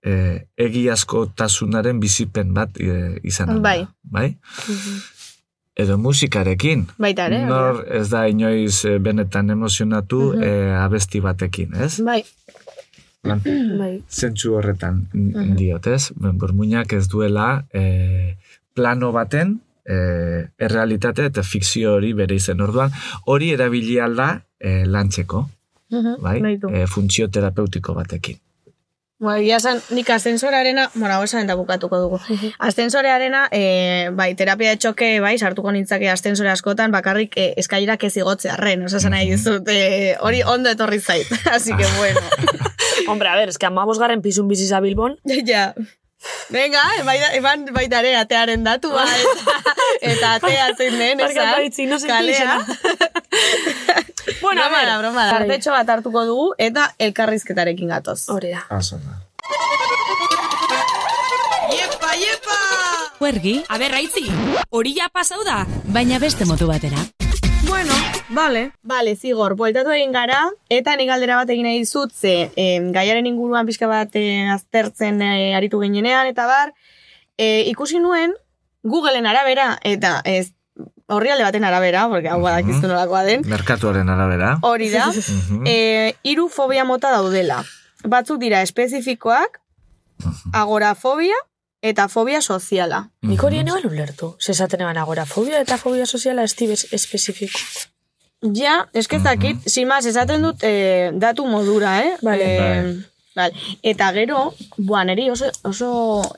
[0.05, 0.13] e,
[0.61, 3.87] egiazko tasunaren bizipen bat e, izan da, Bai.
[4.03, 4.27] bai?
[5.73, 6.85] Edo musikarekin.
[7.01, 7.39] Baita ere.
[7.49, 10.43] Nor ez da inoiz benetan emozionatu Mhm.
[10.45, 10.53] e,
[10.85, 12.03] abesti batekin, ez?
[12.05, 12.21] Bai,
[13.81, 14.03] Bai.
[14.11, 15.57] zentsu horretan Mhm.
[15.57, 16.11] diot, ez?
[16.17, 18.37] Burmuinak ez duela e,
[18.75, 22.93] plano baten e, errealitate eta fikzio hori bere izen orduan,
[23.27, 25.49] hori erabili alda e, lantzeko,
[25.93, 26.41] Mhm, bai?
[26.41, 26.69] baitu.
[26.73, 28.39] E, funtzio terapeutiko batekin.
[29.23, 32.19] Ba, egia esan, nik ascensorarena, mora, esan eta bukatuko dugu.
[32.59, 38.17] Ascensorearena, e, bai, terapia de txoke, bai, sartuko nintzake ascensore askotan, bakarrik e, eskailerak ez
[38.17, 42.21] igotzearren, osa esan nahi dizut, e, hori ondo etorri zait, así que bueno.
[43.07, 45.75] Hombre, a ver, es que amabos garren pisun biziza Bilbon, ja.
[46.53, 49.57] Venga, baita, eman baita ere atearen datua, eta,
[50.13, 52.59] eta atea zein den, senti kalea.
[54.41, 54.87] Bueno, a broma ver.
[54.89, 55.33] da, broma da.
[55.33, 55.39] Bai.
[55.49, 58.29] Tartetxo bat hartuko dugu, eta elkarrizketarekin gatoz.
[58.31, 58.63] Hori da.
[61.73, 62.59] Iepa, iepa!
[63.19, 64.27] Huergi, A ber, raitzi,
[64.71, 65.65] hori ja pasau da.
[65.95, 66.99] baina beste motu batera.
[68.33, 68.73] Bueno, vale.
[68.83, 73.27] Vale, zigor, bueltatu egin gara, eta nik galdera bat egin nahi dizut, ze em, gaiaren
[73.27, 76.73] inguruan pixka bat eh, aztertzen eh, aritu ginenean, eta bar,
[77.39, 78.33] eh, ikusi nuen
[78.83, 80.53] Googleen arabera, eta ez
[81.07, 84.57] horrialde baten arabera, porque hau badakizu nolakoa den, Merkatuaren arabera.
[84.63, 85.07] hori da,
[85.51, 85.67] Mhm.
[85.67, 87.63] eh, hiru fobia mota daudela.
[88.05, 89.61] Batzuk dira espezifikoak,
[90.53, 91.37] agorafobia
[91.83, 93.11] eta fobia soziala.
[93.23, 94.37] Nik hori eneban ulertu.
[94.41, 97.59] Zesaten eban agorafobia eta fobia soziala estibes espezifiko.
[98.43, 102.17] Ja, eske ez dakit, sin más, esaten dut eh, datu modura, eh?
[102.23, 102.49] Vale.
[102.59, 102.95] Eh,
[103.35, 103.53] Bal.
[103.83, 105.89] Eta gero, buan, eri oso, oso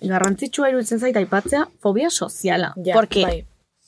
[0.01, 2.69] garrantzitsua iruditzen zait aipatzea fobia soziala.
[2.87, 3.41] Ja, Porque bai.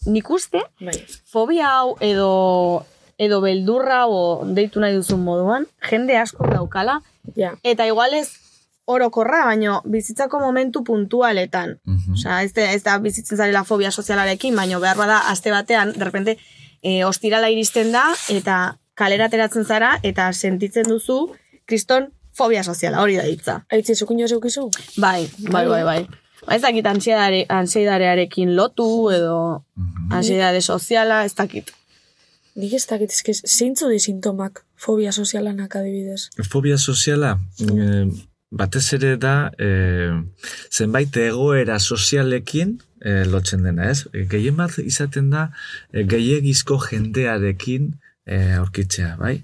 [0.07, 0.97] nik uste, Bai.
[1.31, 2.85] fobia hau edo
[3.19, 6.99] edo beldurra o deitu nahi duzun moduan, jende asko daukala,
[7.37, 7.55] Ja.
[7.63, 8.27] eta igualez
[8.87, 11.79] orokorra, baino bizitzako momentu puntualetan.
[11.85, 12.13] Mhm.
[12.15, 16.05] Osea, ez, da- ez da bizitzen zarela fobia sozialarekin, baino behar bada aste batean, de
[16.05, 16.39] repente,
[16.87, 21.19] e, ostirala iristen da, eta kalera ateratzen zara, eta sentitzen duzu,
[21.67, 23.59] kriston fobia soziala, hori da hitza.
[23.73, 24.69] Aitzi, zukin jo zeukizu?
[25.03, 25.99] Bai, bai, bai, bai.
[26.45, 29.65] Ba, Ez dakit ansiedare, ansiedarearekin lotu, edo
[30.15, 31.73] ansiedade soziala, ez dakit.
[32.57, 36.29] Nik ez dakit, eske zeintzu di sintomak fobia sozialanak adibidez.
[36.47, 37.35] Fobia soziala,
[37.65, 38.05] eh,
[38.51, 40.13] batez ere da, eh,
[40.71, 42.77] zenbait egoera sozialekin
[43.07, 44.07] eh, lotzen dena, ez?
[44.13, 45.51] Eh, Gehien bat izaten da,
[45.93, 47.93] eh, gehiegizko jendearekin
[48.27, 49.37] eh, aurkitzea, bai?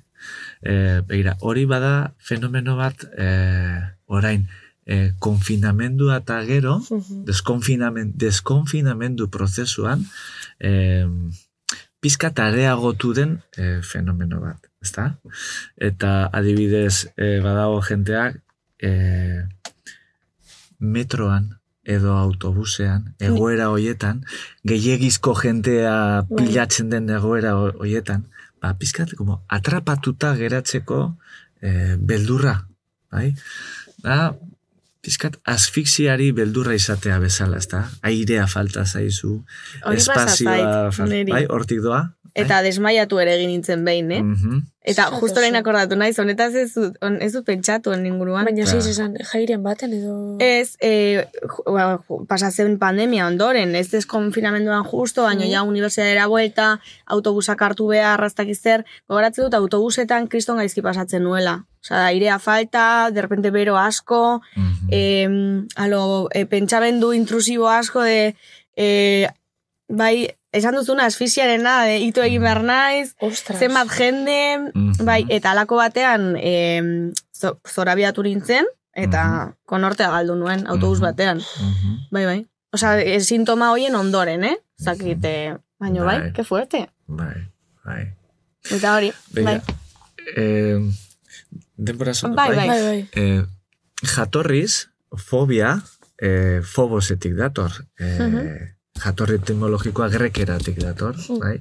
[0.63, 4.45] Eh, begira, hori bada fenomeno bat eh, orain,
[4.87, 6.81] eh, konfinamendua eta gero,
[7.29, 10.05] deskonfinamen, deskonfinamendu prozesuan,
[10.59, 11.07] eh,
[12.03, 15.09] pizkat areagotu den eh, fenomeno bat, ezta?
[15.79, 18.41] Eta adibidez, eh, badago jenteak
[18.83, 19.43] eh,
[20.79, 21.53] metroan
[21.85, 24.25] edo autobusean, egoera hoietan,
[24.65, 28.27] gehiegizko jentea pilatzen den egoera ho- hoietan,
[28.63, 31.17] ba, pizkat, como, atrapatuta geratzeko
[31.61, 32.69] eh, beldurra,
[33.11, 33.35] bai?
[34.03, 34.35] Da,
[35.03, 37.89] pizkat asfixiari beldurra izatea bezala, ezta?
[38.07, 39.41] Airea falta zaizu,
[39.85, 42.05] Hori espazioa falta, bai, hortik doa?
[42.35, 44.23] Eta desmaiatu ere egin nintzen behin, eh?
[44.23, 44.63] Mhm.
[44.85, 48.45] Eta justo orain akordatu naiz, honetaz ez dut, on, ez dut pentsatu honen inguruan.
[48.49, 50.15] Baina zeiz esan, jairen baten edo...
[50.43, 51.23] Ez, e,
[52.29, 58.83] pasatzen pandemia ondoren, ez deskonfinamenduan justo, baina ja unibertsitatera buelta, autobusak hartu behar, rastak zer,
[59.07, 61.61] gogoratzen dut autobusetan kriston gaizki pasatzen nuela.
[61.83, 64.89] Osa, airea falta, de repente bero asko, Mhm.
[64.91, 65.29] eh,
[65.77, 68.35] alo, e, pentsamendu intrusibo asko de,
[68.77, 69.29] eh,
[69.89, 73.59] bai, esan duzuna asfixiarena, de ito egin behar naiz, Ostras.
[73.59, 75.05] zenbat jende, Mhm.
[75.05, 81.07] bai, eta alako batean em, zo, zorabiatu nintzen, eta konortea galdu nuen, autobus Mhm.
[81.09, 81.39] batean.
[81.39, 81.97] Mhm.
[82.11, 82.47] Bai, bai.
[82.73, 84.57] Osa, e, sintoma hoien ondoren, eh?
[84.81, 86.33] Zakit, eh, baino bai, Bai.
[86.33, 86.89] que fuerte.
[87.07, 87.49] Bai,
[87.85, 88.13] bai.
[88.71, 89.77] Eta hori, Begira, bai.
[90.37, 90.79] eh,
[91.77, 92.69] denbora Bai, bai.
[92.69, 93.09] Bai, bai.
[93.13, 93.45] Eh,
[94.03, 95.83] jatorriz, fobia,
[96.19, 97.73] eh, fobosetik dator.
[97.99, 98.77] Eh, Mhm.
[99.03, 101.17] Jatorri etimologikoa grekeratik dator.
[101.41, 101.57] Bai?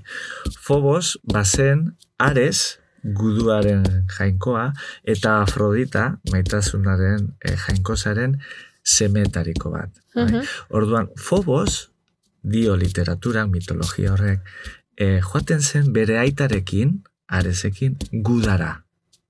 [0.61, 1.87] Fobos, bazen,
[2.21, 3.85] ares, guduaren
[4.17, 4.67] jainkoa,
[5.13, 8.37] eta Afrodita, maitasunaren eh, jainkosaren
[8.83, 9.89] semetariko bat.
[10.15, 10.43] Bai?
[10.69, 11.89] Orduan, Fobos,
[12.41, 14.45] dio literaturan, mitologia horrek,
[14.97, 18.83] eh, joaten zen bere aitarekin, aresekin, gudara.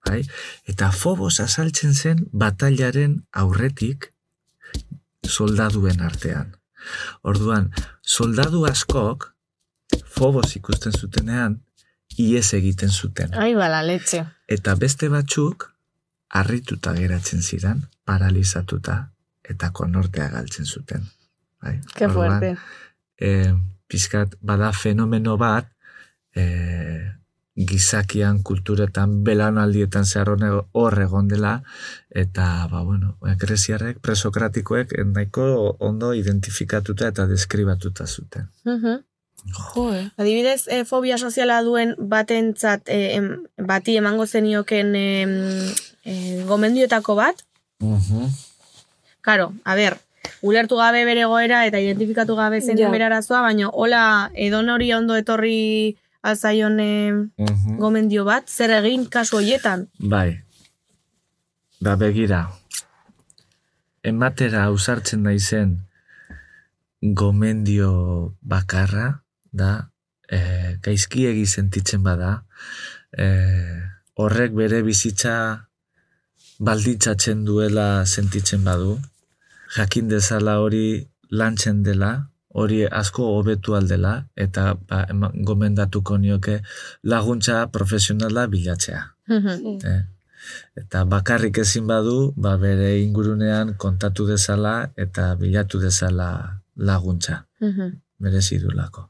[0.07, 0.24] Bai?
[0.68, 4.12] Eta Fobos azaltzen zen batailaren aurretik
[5.28, 6.55] soldaduen artean.
[7.23, 7.71] Orduan,
[8.01, 9.29] soldadu askok,
[10.07, 11.57] Fobos ikusten zutenean,
[12.17, 13.34] ies egiten zuten.
[13.36, 14.21] Ai, bala, letxe.
[14.47, 15.65] Eta beste batzuk,
[16.32, 18.97] harrituta geratzen ziren, paralizatuta,
[19.43, 21.03] eta konortea galtzen zuten.
[21.61, 21.79] Bai?
[21.95, 22.57] Que Orduan, fuerte.
[23.17, 23.53] eh,
[23.88, 25.67] pizkat bada fenomeno bat
[26.36, 27.11] eh,
[27.56, 30.30] gizakian, kulturetan, belanaldietan zehar
[30.72, 31.64] hor egon dela
[32.10, 38.47] eta, ba, bueno, greziarrek, presokratikoek nahiko ondo identifikatuta eta deskribatuta zuten.
[38.66, 39.04] Mhm.
[39.76, 40.12] Jo, eh?
[40.18, 45.34] Adibidez, e, fobia soziala duen batentzat e, em, bati emango zenioken em,
[46.06, 47.43] e, gomendioetako bat,
[49.22, 49.97] Karo, a ber,
[50.41, 52.89] ulertu gabe bere goera eta identifikatu gabe zen Ja.
[52.89, 57.22] bere arazoa, baina hola edon hori ondo etorri alzaion em,
[57.80, 59.88] gomendio bat, zer egin kasu hoietan.
[59.99, 60.41] Bai.
[61.82, 62.45] Ba, begira.
[64.03, 65.80] Ematera ausartzen naizen
[67.01, 67.91] gomendio
[68.41, 69.07] bakarra
[69.51, 69.89] da
[70.30, 72.43] e, gaizkiegi sentitzen bada
[73.17, 73.26] e,
[74.22, 75.36] horrek bere bizitza
[76.61, 78.99] balditzatzen duela sentitzen badu
[79.76, 82.11] jakin dezala hori lantzen dela
[82.54, 85.06] hori asko hobetu aldela eta ba,
[85.47, 86.62] gomendatuko nioke
[87.04, 89.04] laguntza profesionala bilatzea.
[89.30, 90.02] Eh?
[90.76, 97.45] Eta bakarrik ezin badu, ba bere ingurunean kontatu dezala eta bilatu dezala laguntza,
[98.20, 99.08] merezi dulako.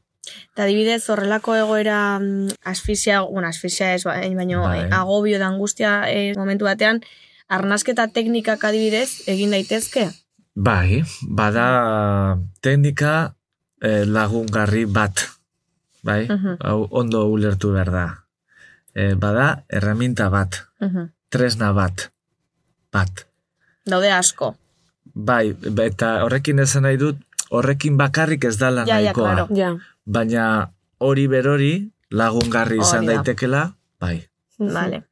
[0.52, 4.84] Eta adibidez horrelako egoera mm, asfixia, bueno, asfixia ez, ba- baino Bai.
[4.84, 7.00] eh, agobio da angustia eh, momentu batean,
[7.48, 10.10] arnasketa teknikak adibidez egin daitezke?
[10.54, 13.34] Bai, bada teknika
[13.82, 15.16] eh, lagungarri bat,
[16.04, 16.60] bai, Mhm.
[16.60, 18.06] hau ondo ulertu behar da.
[18.94, 21.08] Eh, bada erraminta bat, Mhm.
[21.30, 22.12] tresna bat,
[22.92, 23.26] bat.
[23.86, 24.54] Daude asko.
[25.14, 27.16] Bai, eta horrekin esan nahi dut,
[27.50, 29.34] horrekin bakarrik ez dala Ja, ja, nahikoa.
[29.34, 29.48] claro.
[29.56, 29.76] Ja.
[30.06, 33.12] Baina hori berori lagungarri izan Hori da.
[33.14, 34.28] daitekela, bai.
[34.58, 35.02] Vale.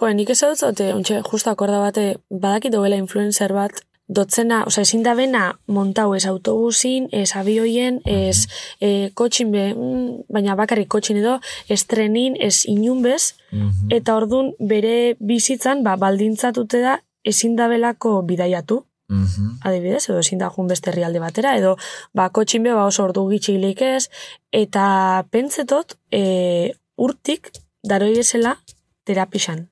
[0.00, 3.72] Jo, nik ez dut zote, ontxe, justo akorda bate, badakit dobela influencer bat,
[4.08, 8.46] dotzena, oza, ezin da bena montau ez autobusin, ez abioien, ez
[8.80, 11.38] e, kotxin be, mm, baina bakarrik kotxin edo,
[11.68, 13.92] ez trenin, ez inun bez, Mhm.
[13.92, 19.60] eta ordun bere bizitzan, ba, baldintzatute da, ezin da belako bidaiatu, Mhm.
[19.64, 21.76] adibidez, edo ezin da jun beste herrialde batera, edo
[22.14, 24.08] ba, kotxin be, ba, oso ordu gitxilik ez,
[24.52, 27.52] eta pentsetot, e, urtik,
[27.82, 28.58] daroi bezala,
[29.04, 29.68] terapixan.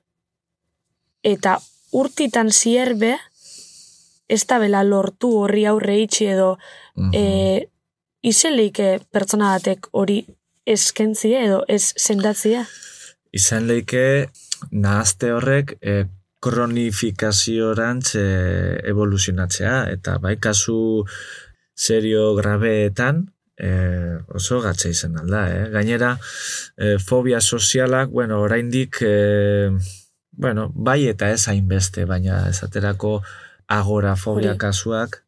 [1.23, 1.59] Eta
[1.93, 3.17] urtitan zierbe,
[4.29, 6.57] ez da bela lortu horri aurre itxi edo
[6.97, 7.11] Mhm.
[7.15, 7.69] e,
[8.23, 10.25] izeleike pertsona batek hori
[10.67, 12.65] eskentzie edo ez sendatzia.
[13.33, 14.29] Izan leike,
[14.73, 16.07] nahazte horrek, e,
[16.41, 18.27] kronifikaziorantz e,
[18.91, 21.05] evoluzionatzea, eta bai kasu
[21.75, 23.71] serio grabeetan, e,
[24.35, 25.69] oso gatza izan alda, eh?
[25.73, 26.17] Gainera,
[26.77, 29.71] e, fobia sozialak, bueno, oraindik, e,
[30.33, 33.23] bueno, bai eta ez hainbeste, baina esaterako
[33.67, 34.59] agorafobia Hori.
[34.59, 35.23] kasuak,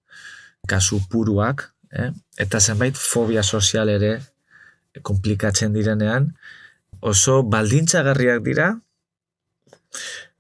[0.69, 2.11] kasu puruak, eh?
[2.39, 4.19] eta zenbait fobia sozial ere
[5.03, 6.33] komplikatzen direnean,
[7.01, 8.69] oso baldintzagarriak dira,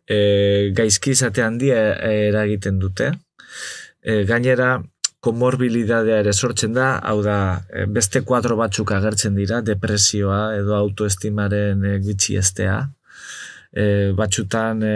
[0.09, 1.81] e, gaizki izate handia
[2.11, 3.13] eragiten dute.
[4.03, 4.79] E, gainera,
[5.25, 7.39] komorbilidadea ere sortzen da, hau da,
[7.71, 12.79] e, beste kuadro batzuk agertzen dira, depresioa edo autoestimaren e, gitxiestea,
[13.73, 14.95] e, batzutan e,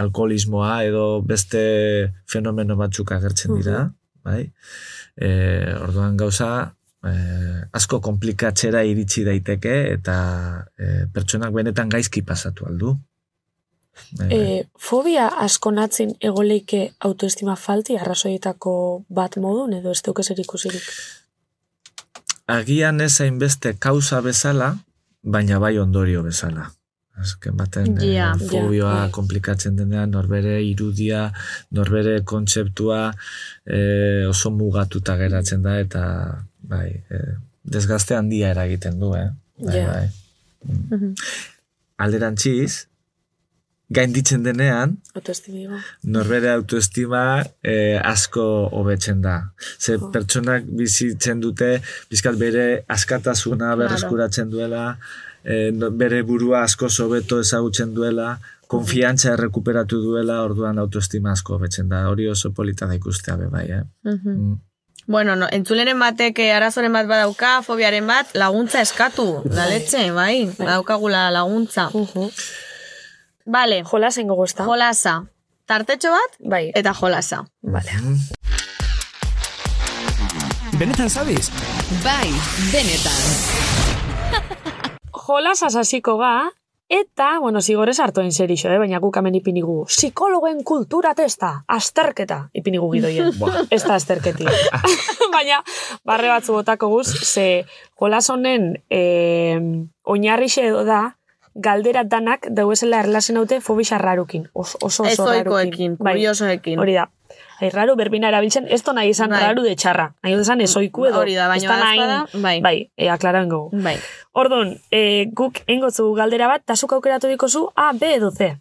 [0.00, 1.64] alkoholismoa edo beste
[2.30, 3.84] fenomeno batzuk agertzen dira,
[4.24, 4.42] bai?
[5.14, 5.30] E,
[5.78, 6.50] orduan gauza,
[7.04, 7.14] e,
[7.72, 10.16] asko komplikatzera iritsi daiteke eta
[10.78, 12.94] e, pertsonak benetan gaizki pasatu aldu.
[14.18, 14.28] Bai.
[14.34, 14.38] E,
[14.78, 18.72] fobia askonatzin egoleike autoestima falti arrazoietako
[19.08, 20.88] bat modun edo ez duke zer ikusirik.
[22.50, 24.74] Agian ez hainbeste kauza bezala,
[25.22, 26.66] baina bai ondorio bezala.
[27.20, 29.10] Azken baten Ja, eh, fobioa bai.
[29.14, 31.28] komplikatzen denean, norbere irudia,
[31.70, 33.12] norbere kontzeptua
[33.66, 36.02] eh, oso mugatuta geratzen da, eta
[36.60, 39.28] bai, eh, desgaste handia eragiten du, eh?
[39.62, 39.86] Bai, Ja.
[39.92, 40.10] bai.
[40.64, 41.14] Mm.
[41.98, 42.86] Alderantziz,
[43.94, 45.76] gainditzen denean, Autoestimigo.
[46.10, 49.52] norbere autoestima eh, asko hobetzen da.
[49.78, 50.10] Ze Jo.
[50.10, 54.96] pertsonak bizitzen dute, bizkat bere askatasuna berreskuratzen duela,
[55.44, 61.88] eh, no- bere burua asko hobeto ezagutzen duela, konfiantza errekuperatu duela, orduan autoestima asko hobetzen
[61.88, 62.08] da.
[62.08, 63.82] Hori oso polita da ikustea be bai, eh?
[64.04, 64.54] Mm.
[65.06, 70.46] Bueno, no, entzuleren batek eh, arazoren bat badauka, fobiaren bat, laguntza eskatu, da letxe, bai,
[70.58, 71.90] badaukagula laguntza.
[71.92, 72.30] Uh
[73.46, 74.64] Vale, Jolasen gogo ez da?
[74.64, 75.26] jolasa.
[75.66, 76.70] Tartetxo bat, Bai.
[76.74, 77.42] eta jolasa.
[77.62, 77.92] Vale.
[80.78, 81.50] Benetan zabiz?
[82.02, 82.32] Bai,
[82.72, 83.20] benetan.
[85.24, 86.50] Jolasaz hasiko ga,
[86.88, 88.78] eta, bueno, zigorez hartu serixo, eh?
[88.78, 89.84] baina guk hemen ipinigu.
[89.86, 93.32] Psikologen kultura testa, azterketa, ipinigu gidoien.
[93.70, 94.44] ez da azterketi.
[95.34, 95.62] baina,
[96.04, 97.64] barre batzu botako guz, ze
[97.98, 99.58] jolas honen eh,
[100.04, 101.16] oinarrixe edo da,
[101.54, 104.48] galdera danak dauezela erlazen haute fobisa rarukin.
[104.52, 106.78] Oso, oso, oso Ezoikoekin, Bai, kuriosoekin.
[106.78, 107.08] Hori da.
[107.60, 109.40] Ai, raru berbina erabiltzen, ez nahi izan Bai.
[109.40, 110.14] raru de txarra.
[110.22, 111.20] Nahi esan ezoiku edo.
[111.20, 112.60] Hori da, baina nahi- bai.
[112.60, 113.70] Bai, e, aklaran gogu.
[113.82, 113.96] Bai.
[114.32, 118.56] Orduan, e, guk engotzu galdera bat, eta zuk aukeratu dikozu A, B edo C.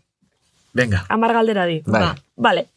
[0.73, 1.81] Venga, Amar galdera di.
[1.85, 2.01] Bai.
[2.01, 2.67] Ba, Vale.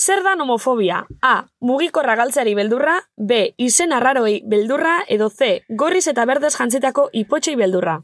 [0.00, 1.04] Zer da homofobia?
[1.20, 1.44] A.
[1.60, 2.94] Mugikorra galtzeari beldurra.
[3.16, 3.52] B.
[3.58, 5.04] Izen arraroei beldurra.
[5.08, 5.62] Edo C.
[5.68, 7.98] Gorriz eta berdez jantzitako ipotxei beldurra.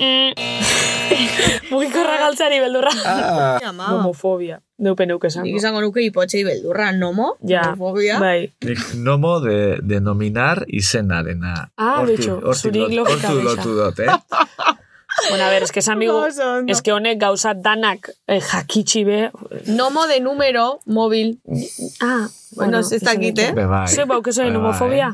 [1.70, 2.90] Mugikorra galtzeari beldurra.
[3.06, 4.60] Ah, Ama, Homofobia.
[4.80, 5.44] Neupe neuke esango.
[5.46, 7.34] nik izango nuke ipotxei beldurra, nomo?
[7.46, 8.18] Ja, Homofobia?
[8.20, 8.52] bai.
[8.64, 11.70] nik nomo de denominar izenarena.
[11.76, 13.42] Ah, betxo, zurik lot- logika gisa.
[13.44, 14.10] lotu dut, eh?
[15.28, 16.72] Bueno, a ver, es que esan bigu, Oso ondo.
[16.72, 19.30] es que honek gauza danak eh, jakitxi be.
[19.66, 21.40] Nomo de número móvil.
[22.00, 23.52] Ah, Bueno, ez dakit, eh?
[23.52, 23.86] Be bai.
[23.88, 25.12] Zue baukezoen Be bai.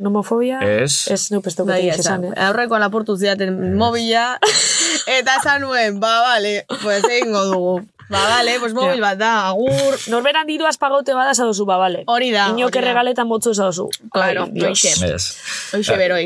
[0.00, 0.58] Nomofobia?
[0.64, 1.06] Ez.
[1.12, 2.24] Ez, nup ez Bai, duketik esan.
[2.24, 2.34] eh?
[2.48, 4.38] Aurreko lapurtu zidaten mobila,
[5.18, 7.74] eta esan nuen, ba, bale, pues egingo dugu.
[8.10, 12.02] Ba, bale, pues mobil bat da, agur, Norberan diru azpagote bada esadozu, ba, bale.
[12.10, 12.48] hori da.
[12.50, 12.80] Inok hori da.
[12.86, 13.86] erregaletan botzu esadozu.
[14.10, 14.96] Claro, hoxe.
[15.12, 15.36] Ez.
[15.76, 16.24] Hoxe beroi.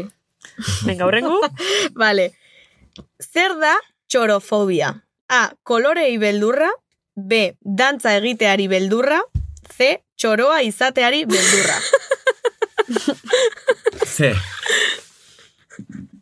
[0.87, 1.35] Venga, horrengu?
[2.05, 2.31] Vale.
[3.21, 3.75] Zer da
[4.07, 4.93] txorofobia?
[5.29, 5.43] A.
[5.67, 6.71] Kolorei beldurra.
[7.17, 7.57] B.
[7.61, 9.19] Dantza egiteari beldurra.
[9.77, 9.99] C.
[10.17, 11.75] Txoroa izateari beldurra.
[14.07, 14.35] C.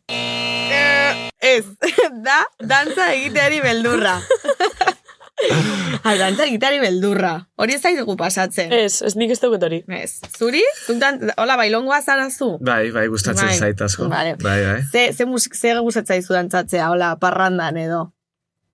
[0.09, 1.64] Eh, Ez,
[2.27, 4.14] da dantza egiteari beldurra.
[6.07, 7.33] Aldantza egiteari beldurra.
[7.59, 8.70] Hori ez zaitu pasatzen.
[8.73, 9.81] Ez, ez nik ez dauket hori.
[9.99, 10.20] Ez.
[10.39, 10.62] Zuri?
[10.87, 12.53] Zuntan, hola, bailongoa zarazu?
[12.62, 13.59] Bai, bai, gustatzen Bai.
[13.59, 14.07] zait asko.
[14.12, 14.37] Vale.
[14.43, 14.81] Bai, bai.
[14.93, 18.05] Ze, ze, musik, ze gustatzen zaizu dantzatzea, hola, parrandan edo.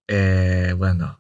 [0.09, 1.18] Eh, bueno,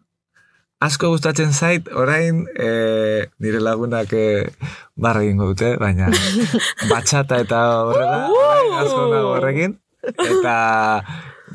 [0.81, 4.47] asko gustatzen zait, orain eh, nire lagunak eh,
[4.95, 6.11] barra egingo dute, baina
[6.93, 9.74] batxata eta horrela, orain asko nago horrekin.
[10.09, 10.55] Eta,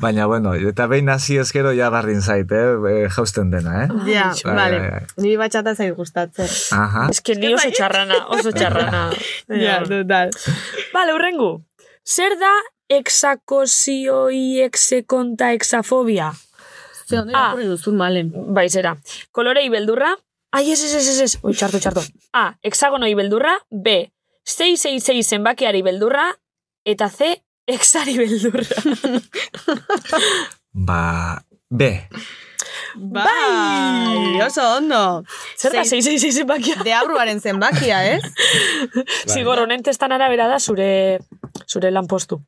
[0.02, 3.88] baina, bueno, eta behin hasi ezkero ja barrin zait, eh, eh, jausten dena, eh?
[4.12, 4.78] Ja, Bai, vale.
[4.82, 5.02] bai, bai.
[5.24, 6.50] Niri batxata zait gustatzen.
[6.76, 7.08] Aha.
[7.10, 9.06] Ez que ni oso txarrana, oso txarrana.
[9.48, 10.36] Ja, total.
[10.92, 11.50] Vale, urrengu.
[12.04, 12.52] Zer da
[12.92, 16.34] exakosioi exekonta exafobia?
[17.08, 17.40] Ze ondo Ah.
[17.40, 18.30] irakurri duzun, malen.
[18.54, 18.96] Bai, zera.
[19.32, 20.14] Kolorei beldurra.
[20.52, 21.38] Ai, ez, ez, ez, ez, ez.
[21.42, 22.02] Ui, txarto, txarto.
[22.32, 23.56] A, hexagonoi beldurra.
[23.70, 23.88] B,
[24.44, 26.28] 666 zenbakiari beldurra.
[26.84, 27.32] Eta C,
[27.66, 28.64] exari beldurra.
[30.72, 31.82] Ba, B.
[32.94, 35.24] Bai, oso ondo.
[35.56, 36.76] Zer da Sei- 666 zenbakia?
[36.84, 38.22] Deabruaren zenbakia, ez?
[39.26, 41.20] Zigor, honen testan arabera da zure
[41.66, 42.40] zure lanpostu.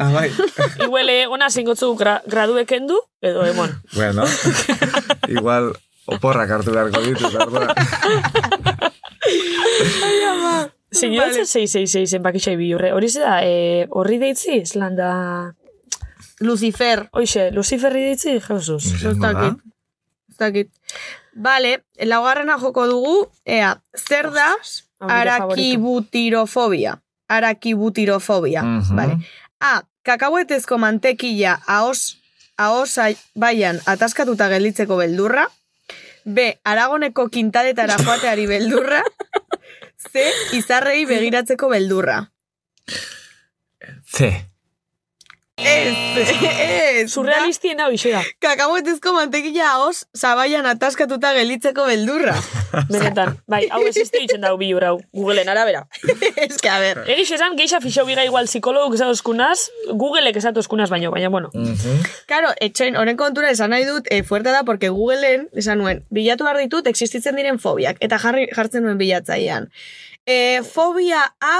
[0.00, 0.28] Ah, bai.
[0.84, 3.70] Iguele, ona zingotzu gra, gradueken du, edo emon.
[3.94, 4.24] bueno,
[5.28, 5.72] igual
[6.06, 7.68] oporrak hartu beharko ditut, ordua.
[10.94, 12.92] Zingotze 666 zenbakixai bilurre.
[12.94, 15.10] Hori ze da, e, horri deitzi, zelan da...
[16.44, 17.08] Lucifer.
[17.12, 18.92] Hoxe, Luciferri deitzi, Jesus.
[19.02, 19.58] Ez dakit.
[20.30, 20.70] Ez dakit.
[21.34, 23.14] Vale, laugarrena joko dugu,
[23.44, 24.52] ea, zer da
[25.00, 26.98] arakibutirofobia?
[27.28, 28.62] Arakibutirofobia.
[28.62, 28.96] Mhm.
[28.96, 29.18] Vale.
[29.60, 32.18] A, kakahuetezko mantekila ahos,
[32.56, 32.96] ahos
[33.34, 35.48] baian ataskatuta gelditzeko beldurra.
[36.24, 39.02] B, aragoneko kintaletara joateari beldurra.
[40.12, 42.30] C, izarrei begiratzeko beldurra.
[44.06, 44.30] C.
[45.56, 45.94] Ez,
[46.98, 47.10] ez.
[47.12, 48.22] Surrealistien hau iso da.
[48.42, 52.34] Kakahuetezko mantekila ahos zabaian ataskatuta gelditzeko beldurra.
[52.92, 55.84] Benetan, bai, hau ez ez ditzen dau bilur hau, Googleen arabera.
[56.46, 57.04] Ez que, a ver.
[57.14, 61.52] Egix esan, geixa fixo biga igual psikologok esatoskunaz, Googleek esatoskunaz baino, baina bueno.
[61.54, 62.02] Mhm.
[62.26, 66.48] Claro, etxoin, horren kontura esan nahi dut, e, fuerte da, porque Googleen, esan nuen, bilatu
[66.48, 69.70] behar ditut, existitzen diren fobiak, eta jarri, jartzen nuen bilatzailean.
[70.26, 71.56] E, fobia A,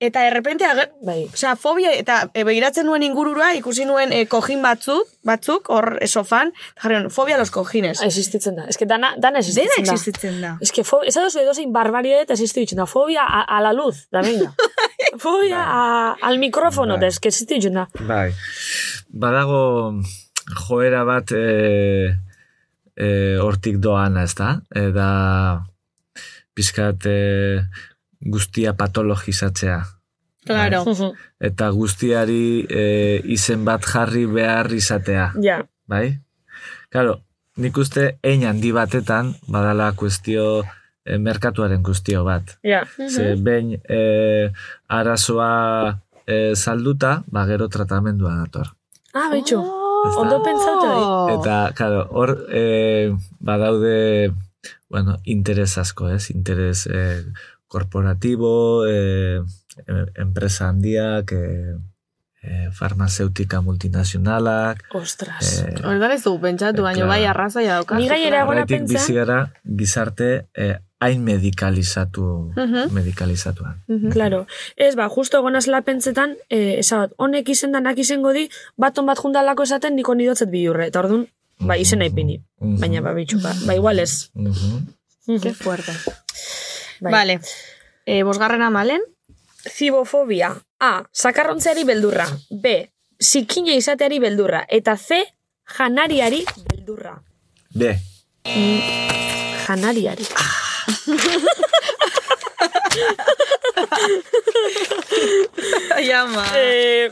[0.00, 1.24] eta errepente, ager, Bai.
[1.32, 6.08] Osea, fobia, eta e, begiratzen nuen ingurura, ikusi nuen e, kojin batzuk, batzuk, hor e,
[6.08, 8.02] sofan, eta jarri nuen, fobia a los kojines.
[8.02, 8.66] Existitzen da.
[8.78, 9.92] Que dana, dana Dena existitzen da.
[9.92, 10.52] existitzen da.
[10.60, 12.86] Ez que fobia, ez da edozein barbaridad existitzen da.
[12.86, 14.52] Fobia a, a la luz, da venga.
[15.24, 15.84] fobia a,
[16.20, 17.88] al mikrofono, da, ez que existitzen da.
[18.08, 18.30] Bai.
[19.08, 19.62] Badago
[20.66, 22.16] joera bat e,
[22.96, 24.56] e, hortik doana, ez da?
[24.74, 25.10] Eda
[26.54, 27.62] pizkat e,
[28.24, 29.82] guztia patologizatzea.
[30.46, 30.84] Claro.
[31.48, 35.32] Eta guztiari e, izen bat jarri behar izatea.
[35.42, 36.18] ja, Bai?
[36.90, 37.20] Claro,
[37.56, 40.62] nik uste ein handi batetan badala kuestio
[41.04, 42.58] e, merkatuaren guztio bat.
[42.62, 42.84] ja.
[43.08, 44.50] Ze behin e,
[44.88, 48.72] arazoa e, salduta, ba gero tratamendua dator.
[49.14, 49.58] Ah, betxu.
[49.58, 50.18] Oh.
[50.18, 51.34] Ondo pentsatu hori.
[51.36, 54.32] Eta, claro, hor e, badaude,
[54.90, 56.30] bueno, interes asko, ez?
[56.30, 57.24] Interes e,
[57.72, 61.74] korporatibo, e, e, enpresa handiak, e,
[62.42, 64.84] e, farmazeutika multinazionalak.
[64.98, 65.62] Ostras.
[65.64, 67.96] E, Horretan ez dugu pentsatu, baina bai arrazoia dauka.
[67.98, 68.98] Ni gora horretik pentsa.
[68.98, 72.92] bizi gara gizarte e, hain medikalizatu, Mhm.
[72.94, 73.80] medikalizatuan.
[74.12, 74.44] Claro.
[74.76, 78.44] Ez, ba, justo egonaz lapentzetan, eh, esat, honek izen danak izango di,
[78.76, 80.86] baton bat jundalako esaten niko nidotzet bihurre.
[80.92, 81.24] Eta orduan,
[81.58, 82.36] ba, izena ipini.
[82.60, 82.78] Mhm.
[82.80, 84.30] Baina, ba, bitxu, ba, ba, igual ez.
[84.34, 85.40] Mhm.
[85.42, 85.92] Qué fuerte.
[87.02, 87.12] Bai.
[87.12, 87.40] Vale.
[88.06, 89.02] E, bosgarrena malen?
[89.66, 90.54] Zibofobia.
[90.78, 91.02] A.
[91.10, 92.26] Sakarrontzeari beldurra.
[92.50, 92.90] B.
[93.18, 94.64] Zikina izateari beldurra.
[94.68, 95.22] Eta C.
[95.76, 97.16] Janariari beldurra.
[97.74, 97.90] B.
[99.66, 100.26] Janariari.
[105.96, 106.44] Ai, ama.
[106.56, 107.10] Eh,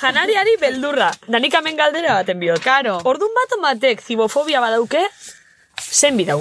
[0.00, 1.10] janariari beldurra.
[1.28, 2.62] Danik hemen galdera baten biot.
[2.64, 2.98] Karo.
[3.04, 5.04] Ordun bat batek zibofobia badauke,
[5.80, 6.40] zen bidau.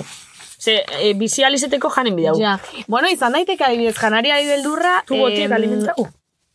[0.60, 2.36] Ze, e, bizializeteko janen bidau.
[2.40, 2.58] Ja.
[2.88, 5.04] Bueno, izan daiteke adibidez, janariari beldurra...
[5.08, 6.10] Tu botiek em, alimentau.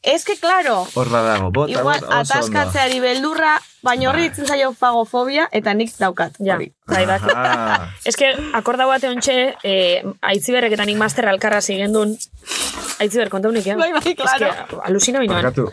[0.05, 2.37] Ez que, claro, Hor badago, bota, igual bota, oso ondo.
[2.37, 6.37] ataskatzeari beldurra, baina horri ditzen zaio fagofobia, eta nik daukat.
[6.45, 6.75] Ja, hori.
[6.87, 7.17] bai, bai.
[7.33, 12.13] Ah, Ez que, akorda bate ontxe, eh, aitziberrek eta nik master alkarra zigendun,
[13.01, 13.77] aitziber, kontaunik, eh?
[13.81, 14.51] Bai, bai, claro.
[14.53, 15.41] Ez que, alusina binoan.
[15.41, 15.71] barkatu.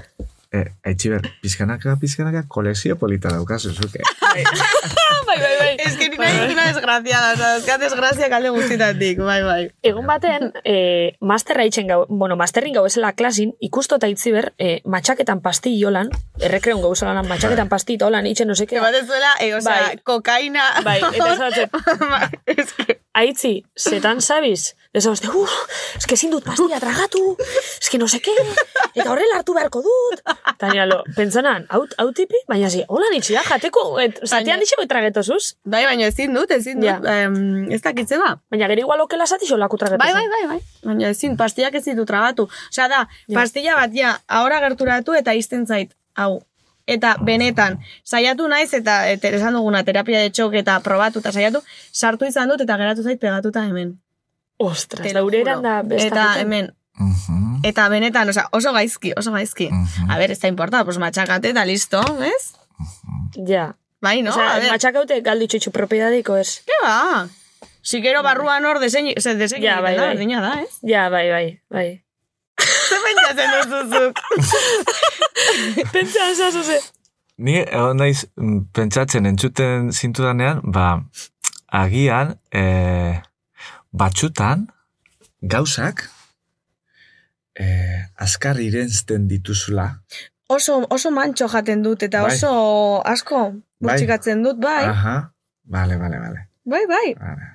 [0.53, 4.01] Eh, Aitziber, pizkanaka, pizkanaka, kolezio polita daukazu, zuke.
[5.27, 5.75] bai, bai, bai.
[5.79, 9.61] Ez que ni nahi una desgraziada, oza, euskat desgrazia kalde guztitatik, bai, bai.
[9.81, 14.81] Egun baten, e, masterra itxen gau, bueno, masterrin gau esela klasin, ikusto eta itziber, e,
[14.83, 16.11] matxaketan pasti jolan,
[16.43, 18.75] errekreun gau zelanan, matxaketan pasti eta holan itxen, no seke.
[18.75, 19.97] Que batezuela, eh, oza, Bai.
[20.03, 20.67] kokaina.
[20.83, 21.71] Bai, eta esatzen,
[22.11, 22.27] Bai,
[22.57, 22.99] es que...
[23.13, 24.73] aitzi, zetan sabiz?
[24.93, 25.51] Eso de, uff,
[25.97, 27.37] es que ezin dut pastilla tragatu,
[27.79, 28.33] es que no sé qué,
[28.93, 30.19] eta horrela hartu beharko dut.
[30.51, 34.43] Eta nira lo, pentsanan, hau, hau tipi, baina zi, hola nitsi da, jateko, et, zatean
[34.49, 35.55] Baina- ditxeko etragetozuz.
[35.63, 36.89] Bai, baina ezin dut, ezin dut.
[36.89, 37.23] Ja.
[37.23, 38.33] Em, ez dakitze ba.
[38.51, 40.03] Baina gero igual okela zati xolako tragetozuz.
[40.03, 40.59] Bai, bai, bai, bai.
[40.83, 42.49] Baina ezin, pastillak ez ditu tragatu.
[42.69, 43.39] Osea da, Ja.
[43.39, 46.41] pastilla bat ja, ahora gerturatu eta izten zait, hau.
[46.85, 51.61] Eta benetan, saiatu naiz eta, eta esan duguna terapia de txok eta probatu eta saiatu,
[51.93, 54.01] sartu izan dut eta geratu zait pegatuta hemen.
[54.61, 55.43] Ostras, Te juro.
[55.61, 56.41] da Eta bestaketen.
[56.41, 56.71] hemen,
[57.63, 59.69] eta benetan, osea, oso gaizki, oso gaizki.
[59.71, 60.09] mhm.
[60.11, 62.53] A ver, ez da importa, pues matxakate eta listo, ez?
[63.47, 63.75] Ja.
[64.01, 64.31] Bai, no?
[64.31, 66.61] o sea, a ver, matxakaute galditxo itxu propiedadiko ez.
[66.65, 67.27] ¿qué va?
[67.83, 70.25] Si gero barruan hor desein, se desein Ja, bai, da, bai.
[70.27, 70.79] da, ez?
[70.81, 72.03] Ja, bai, bai, bai.
[72.61, 74.19] Ze pentsatzen duzuzuk?
[75.93, 76.79] Pentsa, esazo ze.
[77.37, 81.01] Ni egon naiz mm, pentsatzen entzuten zintudanean, ba,
[81.71, 83.21] agian, e,
[83.91, 84.67] batxutan,
[85.41, 86.09] gauzak,
[87.55, 87.65] e,
[88.15, 90.01] azkar irentzten dituzula.
[90.51, 92.35] Oso, oso mantxo jaten dut eta Bai.
[92.35, 93.61] oso asko Bai.
[93.79, 94.83] burtsikatzen dut, bai.
[94.85, 95.33] Aha,
[95.63, 96.47] bale, bale, bale.
[96.65, 97.13] Bai, bai.
[97.19, 97.49] bale.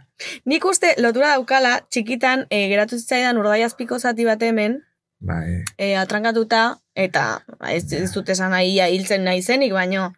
[0.48, 4.80] Nik uste lotura daukala, txikitan e, geratu zitzaidan urdaiazpiko zati bat hemen,
[5.18, 7.40] Bai, e, atrankatuta, eta
[7.72, 10.10] ez, ez dut esan nahi hiltzen nahi zenik, baino.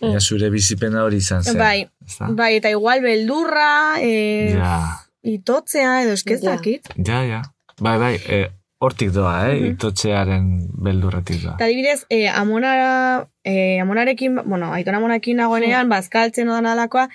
[0.00, 1.56] ja zure bizipena hori izan zen.
[1.58, 1.88] Bai,
[2.36, 6.54] bai, eta igual beldurra, e, Ja, itotzea, edo eskez Ja.
[6.56, 6.88] dakit.
[7.06, 7.42] ja, ja.
[7.80, 8.38] Bai, bai, e,
[8.80, 9.54] hortik doa, eh?
[9.60, 9.74] Mhm.
[9.74, 10.44] Itotxearen
[10.84, 11.54] beldurretik doa.
[11.58, 17.08] Eta adibidez, e, amonara, e, amonarekin, bueno, aiton amonarekin nagoenean, bazkaltzen odan alakoa,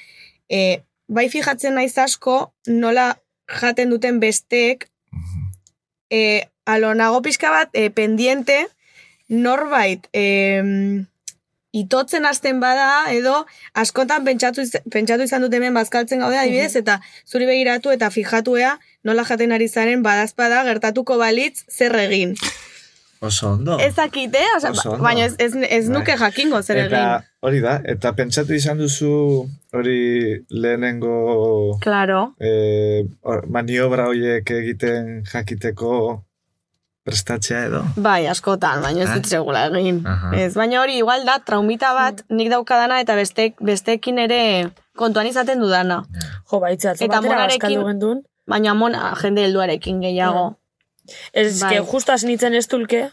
[0.50, 3.16] e, bai fijatzen naiz asko, nola
[3.62, 5.52] jaten duten besteek, Mhm.
[6.12, 6.22] e,
[6.66, 8.68] alo nago pixka bat, e, pendiente,
[9.30, 10.62] norbait, e,
[11.74, 17.00] itotzen hasten bada, edo askotan pentsatu, iz- pentsatu izan dut hemen bazkaltzen gaude adibidez, eta
[17.26, 22.36] zuri begiratu eta fijatuea nola jaten ari zaren badazpada gertatuko balitz zer egin.
[23.22, 23.76] Oso ondo.
[23.80, 25.04] Ez dakite, osea, Oso ondo.
[25.04, 25.94] baina ez, ez, ez Bai.
[26.00, 26.96] nuke jakingo zer egin.
[26.98, 29.12] Eta hori da, eta pentsatu izan duzu
[29.74, 32.34] hori lehenengo Claro.
[32.40, 36.24] e, hor- maniobra horiek egiten jakiteko
[37.04, 37.84] prestatzea edo?
[37.96, 39.14] Bai, askotan, baina ez Eh?
[39.16, 40.02] dut segula egin.
[40.08, 40.36] Aha.
[40.38, 45.60] Ez, baina hori igual da traumita bat nik daukadana eta bestek, bestekin ere kontuan izaten
[45.60, 46.04] dudana.
[46.52, 48.22] Jo, baitza, atzo Eta batera monarekin- bazkaldu gendun.
[48.48, 50.58] Baina mona, jende helduarekin gehiago.
[51.34, 51.70] Ez Bai.
[51.74, 53.12] que justo nitzen ez tulke,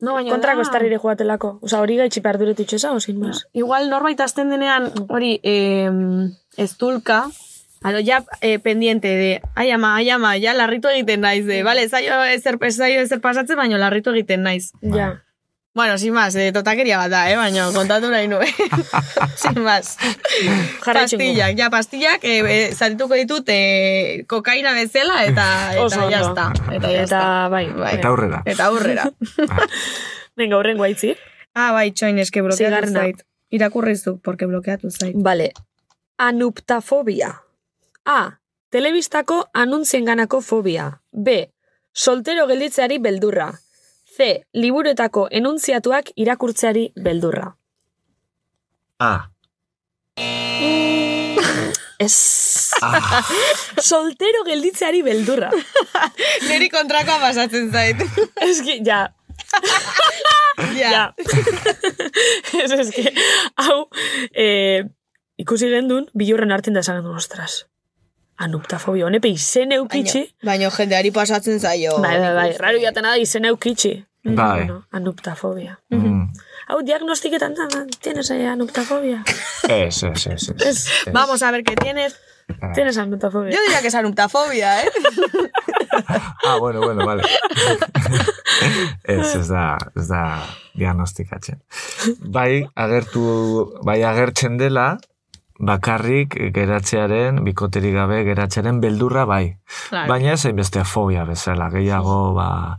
[0.00, 1.58] No, baina kontrako da- estarrire joatelako.
[1.62, 3.42] Osa, hori gaitxi behar duret itxesa, osin mas.
[3.52, 7.26] Igual norbait azten denean hori em, ez tulka,
[7.82, 11.88] Alo, ja, eh, pendiente de, ai ama, ai ama, ja, larritu egiten naiz, de, vale,
[11.88, 14.72] zaio ezer, ez zaio ezer pasatzen, baina larritu egiten naiz.
[14.82, 15.22] Ja.
[15.72, 18.48] Bueno, sin más, eh, totakeria bat da, eh, baina kontatu nahi nuen.
[19.42, 19.96] sin más.
[20.84, 25.46] Pastillak, ja, pastillak, eh, eh, zarituko ditut eh, kokaina bezala, eta,
[25.78, 26.48] eta jazta.
[26.74, 27.20] Eta jazta.
[27.22, 27.66] Eta, bai.
[27.72, 27.94] Bai.
[27.96, 28.42] Eta aurrera.
[28.44, 29.06] Eta aurrera.
[30.36, 31.14] Venga, horren guaitzi.
[31.54, 33.22] ah, bai, txoin, eske blokeatu zait.
[33.50, 35.14] Irakurrizu, porque blokeatu zait.
[35.16, 35.52] Vale.
[36.18, 37.38] Anuptafobia.
[38.04, 38.40] A.
[38.70, 41.00] Telebistako anuntzienganako fobia.
[41.12, 41.28] B.
[41.92, 43.50] Soltero gelditzeari beldurra.
[44.16, 44.46] C.
[44.54, 47.56] Liburuetako enuntziatuak irakurtzeari beldurra.
[48.98, 49.30] Ah.
[52.00, 52.70] Ez.
[52.82, 53.24] ah.
[53.78, 55.50] Soltero gelditzeari beldurra.
[56.48, 57.96] Neri kontrakoa pasatzen zait.
[58.48, 59.08] Eski, ja,
[60.76, 60.90] ja.
[60.90, 61.04] ja.
[62.62, 63.04] Ez eski,
[63.60, 63.88] hau,
[64.32, 64.84] eh,
[65.40, 67.64] ikusi gendun, bilurren hartzen da esan gendun, ostras.
[68.40, 70.22] Anuptafobia, honepe izen eukitxi.
[70.46, 71.98] Baina jendeari pasatzen zaio.
[72.00, 73.98] Bai, bai, bai, raro jaten da izen eukitxi.
[74.24, 74.34] Bai.
[74.36, 75.78] Bueno, anuptafobia.
[75.92, 76.26] Mm.
[76.68, 77.68] Hau, diagnostiketan da,
[78.04, 79.22] tienes eh, anuptafobia.
[79.68, 80.48] Ez, ez, ez.
[80.48, 80.66] ez.
[80.66, 82.16] Ez, Vamos a ver qué tienes.
[82.74, 83.50] tienes anuptafobia.
[83.50, 84.90] Yo diría que es anuptafobia, ¿eh?
[86.46, 87.22] Ah, bueno, bueno, vale.
[89.04, 90.22] ez, ez da, ez da
[90.74, 91.60] diagnostikatzen.
[92.20, 94.98] Bai, agertu, bai agertzen dela,
[95.60, 99.58] bakarrik geratzearen, bikoterik gabe geratzearen beldurra bai.
[99.90, 100.08] Claro.
[100.08, 102.78] Baina ez beste fobia bezala, gehiago, ba,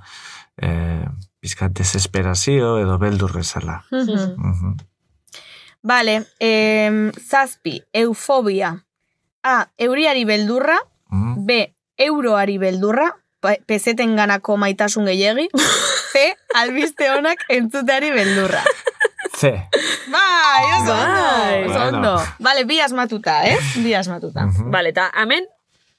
[0.58, 1.06] e,
[1.40, 3.84] pizkat desesperazio edo beldur bezala.
[3.92, 4.78] Mhm.
[5.84, 8.76] Vale, eh, zazpi, eufobia.
[9.44, 10.78] A, euriari beldurra.
[11.10, 11.46] Mm.
[11.46, 13.16] B, euroari beldurra.
[13.42, 15.48] pe- Pezeten ganako maitasun gehiegi.
[16.12, 16.36] C.
[16.54, 18.62] Albiste honak entzuteari beldurra.
[19.42, 19.50] C.
[20.12, 21.64] Bai, oso Bai.
[21.66, 21.98] ondo.
[21.98, 22.16] Ondo.
[22.40, 23.58] Vale, bi asmatuta, eh?
[23.82, 24.46] Bi asmatuta.
[24.70, 25.48] Bale, eta hemen,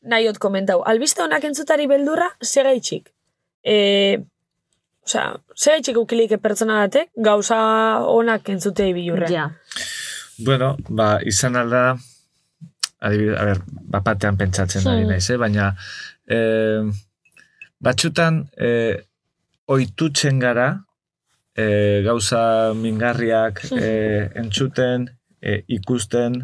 [0.06, 3.10] nahi ot komentau, albiste honak entzutari beldurra, segaitxik.
[3.66, 3.76] E,
[5.02, 7.58] Osea, segaitxik ukilik pertsona batek, gauza
[8.06, 9.26] honak entzutei bilurre.
[9.32, 9.48] Ja.
[10.46, 11.96] Bueno, ba, izan alda,
[13.02, 13.62] adibidez, a ber,
[13.96, 15.38] bapatean pentsatzen ari naiz, eh?
[15.42, 15.72] baina
[16.30, 16.86] eh,
[17.82, 19.02] batxutan eh,
[19.66, 20.68] oitutzen gara
[21.56, 25.08] eh, gauza mingarriak eh, entzuten,
[25.40, 26.42] eh, ikusten,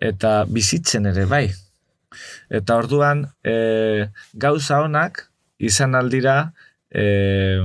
[0.00, 1.46] eta bizitzen ere, bai.
[2.52, 5.28] Eta orduan, eh, gauza honak
[5.58, 6.52] izan aldira
[6.90, 7.64] eh,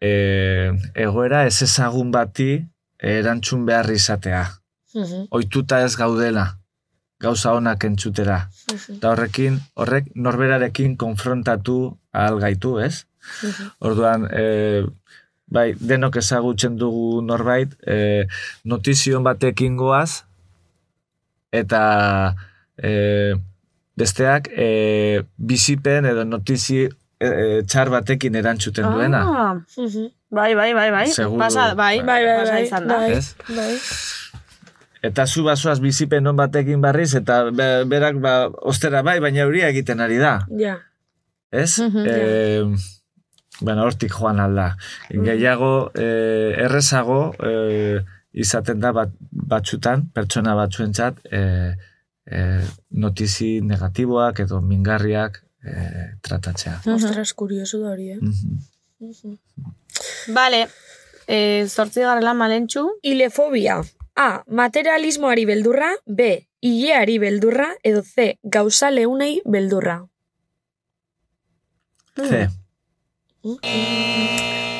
[0.00, 2.50] eh, egoera ez ezagun bati
[2.98, 4.46] erantzun behar izatea.
[5.30, 6.46] Oituta ez gaudela,
[7.20, 8.38] gauza honak entzutera.
[8.96, 13.04] Eta horrekin, horrek norberarekin konfrontatu ahal gaitu, ez?
[13.86, 14.84] Orduan, e,
[15.46, 18.26] bai, denok ezagutzen dugu norbait, e,
[18.64, 20.24] notizion batekin goaz,
[21.52, 22.34] eta
[22.76, 23.34] e,
[23.96, 26.90] besteak e, bizipen edo notizi e,
[27.26, 29.22] e, txar batekin erantzuten duena.
[29.24, 29.54] Ah,
[30.30, 31.06] bai, bai, bai, bai.
[31.14, 31.38] Seguru.
[31.40, 32.98] Pasa, bai, Bai, bai, bai, izan da.
[33.00, 33.12] bai.
[33.16, 33.34] Ez?
[33.48, 33.72] Bai.
[35.06, 38.34] Eta zu bazoaz bizipen on batekin barriz, eta be- berak ba,
[38.66, 40.40] ostera bai, baina euria egiten ari da.
[40.58, 40.76] Ja.
[41.52, 41.78] Ez?
[41.78, 42.64] Mhm, eh,
[43.60, 44.76] bueno, hortik joan alda.
[45.08, 51.74] Gehiago, eh, errezago eh, izaten da bat, batzutan, pertsona batzuentzat, eh,
[52.26, 56.80] eh, notizi negatiboak edo mingarriak eh, tratatzea.
[56.94, 58.18] Ostras, kuriosu da hori, eh?
[58.20, 58.58] Mhm.
[60.34, 60.66] Vale,
[61.26, 62.86] eh, zortzi garela malentxu.
[63.02, 63.80] Ilefobia.
[64.16, 64.42] A.
[64.48, 65.90] Materialismoari beldurra.
[66.06, 66.46] B.
[66.60, 67.68] Ileari beldurra.
[67.82, 68.38] Edo C.
[68.42, 69.98] Gauza leunei beldurra.
[72.16, 72.46] C.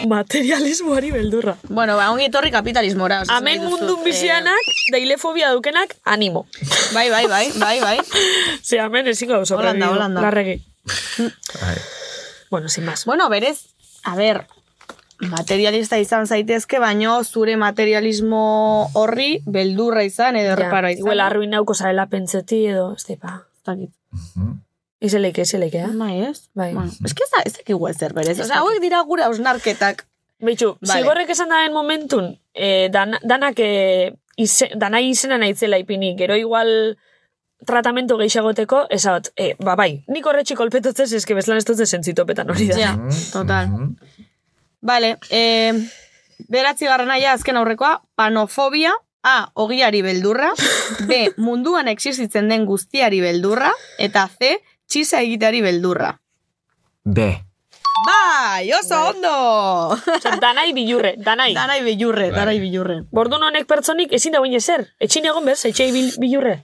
[0.07, 1.57] Materialismoari beldurra.
[1.69, 3.23] Bueno, ba, ongi etorri kapitalismora.
[3.33, 6.47] Hemen dizut, mundun bizianak, da ilefobia dukenak, animo.
[6.61, 7.99] eh, bai, bai, bai, bai, bai.
[8.67, 10.21] Ze, hemen ezin gau Holanda, Holanda.
[10.23, 10.61] Larregi.
[11.61, 11.77] Bai.
[12.51, 13.05] Bueno, sin más.
[13.05, 13.67] Bueno, berez,
[14.05, 14.47] a ber,
[15.19, 21.05] materialista izan zaitezke, baino zure materialismo horri beldurra izan edo reparo izan.
[21.07, 23.43] Igual arruinauko zarela pentseti edo, ez pa.
[24.97, 25.07] Zakit.
[25.09, 25.93] Izeleike, izeleike, eh?
[25.95, 26.49] Bai, ez?
[26.55, 26.73] Bai.
[26.75, 28.41] Bueno, ez que ez ez igual zer berez.
[28.41, 30.07] Osea, hauek dira gure ausnarketak.
[30.39, 31.01] Bitxu, Vale.
[31.01, 36.97] zigorrek esan daen momentun, eh, dan, danak eh, ize, danai izena naitzela ipini, gero igual
[37.67, 42.69] tratamentu gehiagoteko, esat, eh, ba bai, nik horretxi kolpetotzez, eske bezlan ez dut zentzitopetan hori
[42.69, 42.77] da.
[42.79, 42.93] Ja,
[43.33, 43.97] total.
[44.83, 45.73] Vale, eh,
[46.49, 48.93] beratzi garrana ja azken aurrekoa, panofobia,
[49.27, 50.53] A, ogiari beldurra,
[51.09, 56.12] B, munduan existitzen den guztiari beldurra, eta C, txisa egiteari beldurra.
[57.05, 57.26] B.
[58.07, 59.30] Bai, oso ondo!
[60.16, 61.55] Osea, danai bilurre, danai.
[61.55, 63.01] Danai bilurre, danai bilurre.
[63.11, 64.84] Bordun honek pertsonik ezin da guine zer.
[65.01, 66.59] Etxin egon bez, etxei bil, bilurre.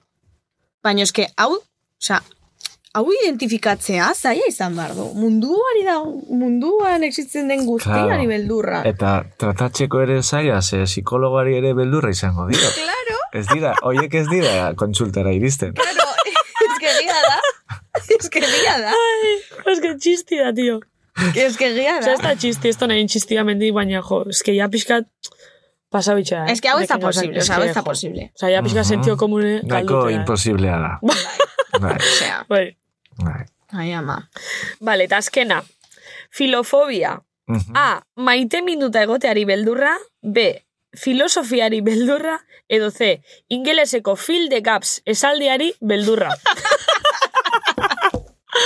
[0.84, 1.56] Baina eske, hau,
[2.02, 2.20] osea,
[2.98, 5.06] hau identifikatzea zaila izan behar du.
[5.16, 5.96] Munduari da,
[6.28, 8.28] munduan existitzen den guztiari Claro.
[8.28, 8.82] beldurra.
[8.92, 12.68] Eta tratatzeko ere zaila, ze psikologari ere beldurra izango dira.
[12.76, 15.72] Claro, Ez dira, hoiek ez dira kontsultara iristen.
[15.72, 16.10] claro,
[16.66, 17.40] es que egia da.
[18.18, 18.92] Es que egia da.
[19.70, 20.80] Ez que txisti da, tio.
[21.36, 22.12] Es que Osea, da.
[22.14, 25.04] ez da txisti, ez da nahi txistia mendi, baina jo, ez que ya pixkat
[25.92, 26.52] pasa bitxea, eh?
[26.54, 28.30] Es que hau ez da posible, osea, hau ez da posible.
[28.34, 30.16] Osea, ya pixkat sentio komune Nahiko galdutea.
[30.22, 30.92] imposiblea da.
[31.82, 32.64] Bai, Osea, Bai.
[33.18, 33.44] bai.
[33.72, 34.16] ai ama.
[34.80, 35.62] Vale, eta azkena.
[36.30, 37.18] Filofobia.
[37.46, 37.76] Mhm.
[37.76, 38.02] A.
[38.16, 39.96] Maite minuta egoteari beldurra.
[40.22, 40.64] B.
[40.96, 42.38] Filosofiari beldurra.
[42.68, 43.22] Edo C.
[43.48, 46.32] Ingeleseko fill the gaps esaldiari beldurra.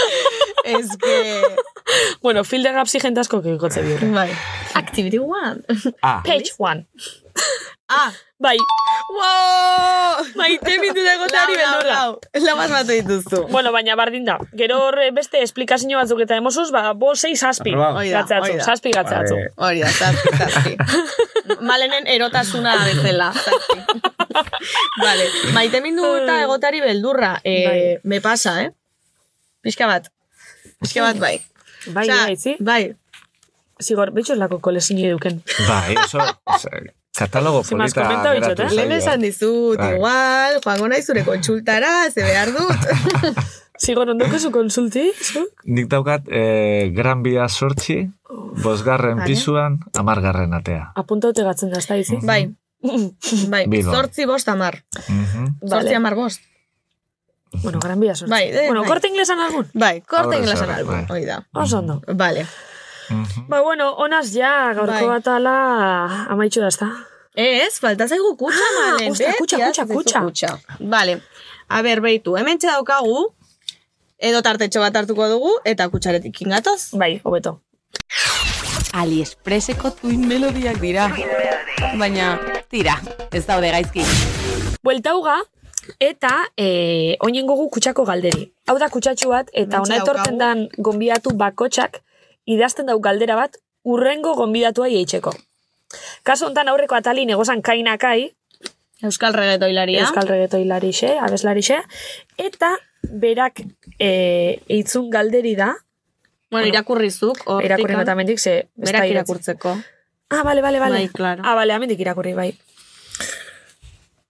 [0.66, 1.42] Es que...
[2.20, 4.08] bueno, fill the gaps jente asko kikotze biurre.
[4.10, 4.30] Bai.
[4.74, 5.62] Activity one.
[6.02, 6.22] A.
[6.24, 6.86] Page one.
[7.88, 8.58] Ah, Bai,
[9.14, 10.24] wow!
[10.34, 11.94] maite minuta egoteari Lau, lau, beldurra.
[11.94, 12.20] lau.
[12.44, 13.46] Lau asmatu dituzu.
[13.48, 14.34] Bueno, baina bardin da.
[14.58, 17.72] Gero horre beste esplikazio batzuk eta emozuz, ba, bo sei zazpi.
[17.78, 19.38] Da, Gatzatzu, zazpi gatzatzu.
[19.56, 20.74] Hori da, zazpi, zazpi.
[21.70, 23.78] Malenen erotasuna bezala, zazpi.
[25.04, 25.30] vale.
[25.54, 27.36] Maite mindu eta egotari beldurra.
[27.44, 27.80] Eh, Bai.
[28.02, 28.72] Me pasa, eh?
[29.66, 30.06] Pixka bat.
[30.78, 31.40] Pixka bat, bai.
[31.90, 32.54] Bai, Osea, bai, zi?
[32.62, 32.82] Bai.
[33.82, 35.42] Zigor, betxo lako kolezin eduken.
[35.66, 36.70] Bai, oso, oso
[37.16, 38.72] katalogo polita geratu eh?
[38.76, 38.98] Lehen zaio.
[39.00, 39.94] esan dizut, Bai.
[39.96, 43.32] igual, joango nahi zure kontsultara, ze behar dut.
[43.84, 45.10] Zigor, ondoko zu konsulti?
[45.20, 45.42] Zu?
[45.68, 47.98] Nik daukat eh, gran bia sortzi,
[48.64, 50.92] bosgarren pisuan, amargarren atea.
[50.96, 52.20] Apuntaute gatzen da, ez da izi?
[52.24, 52.46] bai.
[53.52, 54.80] Bai, zortzi bost amar.
[55.08, 55.56] Mhm.
[55.64, 55.96] Zortzi Vale.
[56.00, 56.44] amar bost.
[57.62, 58.30] Bueno, gran bia sortzi.
[58.30, 58.88] Bai, eh, bueno, bai.
[58.88, 59.68] korte inglesan algun.
[59.74, 61.06] Bai, korte inglesan algo, bai.
[61.08, 61.46] hoi da.
[61.54, 62.00] Oso ondo.
[62.06, 62.46] Vale.
[63.08, 63.46] Mhm.
[63.48, 65.06] Ba, bueno, onaz ja, gaurko Bai.
[65.06, 66.88] batala amaitxu da, ezta?
[67.36, 69.10] Ez, falta zaigu kutsa, Ah, malen.
[69.12, 70.20] ostra, kutsa, kutsa, kutsa.
[70.22, 70.58] kutsa.
[70.80, 71.20] Vale.
[71.68, 73.34] A ber, beitu, hemen daukagu,
[74.18, 76.90] edo tartetxo bat hartuko dugu, eta kutsaretik ingatoz.
[76.92, 77.60] Bai, hobeto.
[78.92, 81.10] AliExpresseko tuin melodiak dira.
[81.98, 82.38] Baina,
[82.70, 82.96] tira,
[83.32, 84.02] ez daude gaizki.
[84.82, 85.36] Bueltauga,
[86.00, 88.48] eta e, oinen gogu kutsako galderi.
[88.66, 92.02] Hau da kutsatxu bat, eta ona etortzen dan gonbidatu bakotxak,
[92.46, 95.32] idazten dau galdera bat, urrengo gonbidatua eitzeko.
[96.26, 98.32] Kaso hontan aurreko atali negozan kainakai,
[99.04, 100.06] Euskal regetoilaria.
[100.06, 101.82] Euskal Regeto hilarixe, abeslarixe,
[102.40, 102.70] eta
[103.04, 103.60] berak
[104.00, 105.74] e, eitzun galderi da,
[106.50, 107.42] Bueno, irakurrizuk.
[107.64, 108.68] irakurri bat amendik, ze...
[108.76, 109.74] Berak irakurtzeko.
[110.30, 110.94] Ah, bale, bale, bale.
[110.94, 111.42] Bai, claro.
[111.44, 112.52] Ah, bale, amendik irakurri, bai.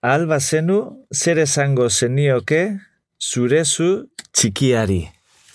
[0.07, 2.61] Alba zenu, zer esango zenioke
[3.19, 5.01] zurezu txikiari.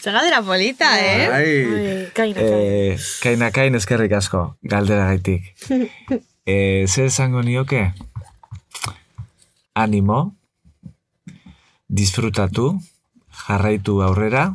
[0.02, 1.28] Zegadera polita, eh?
[1.32, 1.54] Ai.
[1.76, 2.58] Ai, kainakai.
[2.66, 4.42] Eh, kainakain eskerrik asko,
[4.74, 5.48] galdera gaitik.
[6.52, 7.86] eh, zer esango nioke?
[9.86, 10.20] Animo,
[11.88, 12.74] disfrutatu,
[13.46, 14.50] jarraitu aurrera,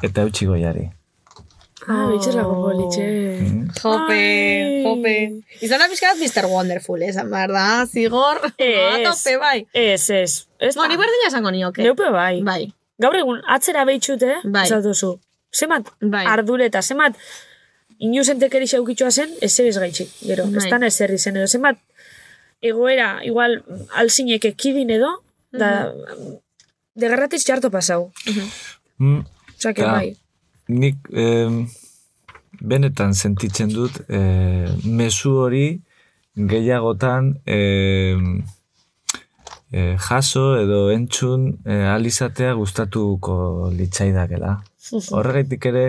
[0.00, 0.88] eta eutxi goiari.
[1.88, 3.04] Ah, bitxez lago politxe.
[3.80, 4.18] Jope,
[4.84, 5.14] jope.
[5.66, 6.46] Izan da pixkat Mr.
[6.50, 8.38] Wonderful, esan behar da, zigor.
[8.56, 9.02] Ez.
[9.08, 9.66] Tope, bai.
[9.72, 10.46] Ez, ez.
[10.58, 10.88] Ez Bueno, da.
[10.92, 11.82] ni berdina esango nioke.
[11.82, 12.42] Neupe bai.
[12.46, 12.72] Bai.
[13.02, 14.64] Gaur egun, atzera behitxute, Bai.
[14.68, 15.16] esatuzu.
[15.52, 16.24] Zemat Bai.
[16.26, 17.16] ardure eta zemat
[17.98, 20.46] inusentekeri xaukitxoa zen, ez zer gaitxik, gero.
[20.46, 20.62] Bai.
[20.62, 21.46] Ez tan ez zer izen edo.
[21.50, 21.78] Zemat
[22.62, 23.58] egoera, igual,
[23.98, 25.10] alzinek ekidin edo,
[25.50, 25.92] da,
[26.94, 28.12] degarratiz txarto pasau.
[28.98, 29.24] Mm,
[29.58, 30.16] Osa, que bai.
[30.68, 31.66] Nik em,
[32.60, 35.66] benetan sentitzen dut eh, mezu hori
[36.36, 38.44] gehiagotan em,
[39.72, 44.58] eh, jaso edo entzun eh, alizatea gustatuko litzaidakela.
[45.10, 45.84] Horregaitik ere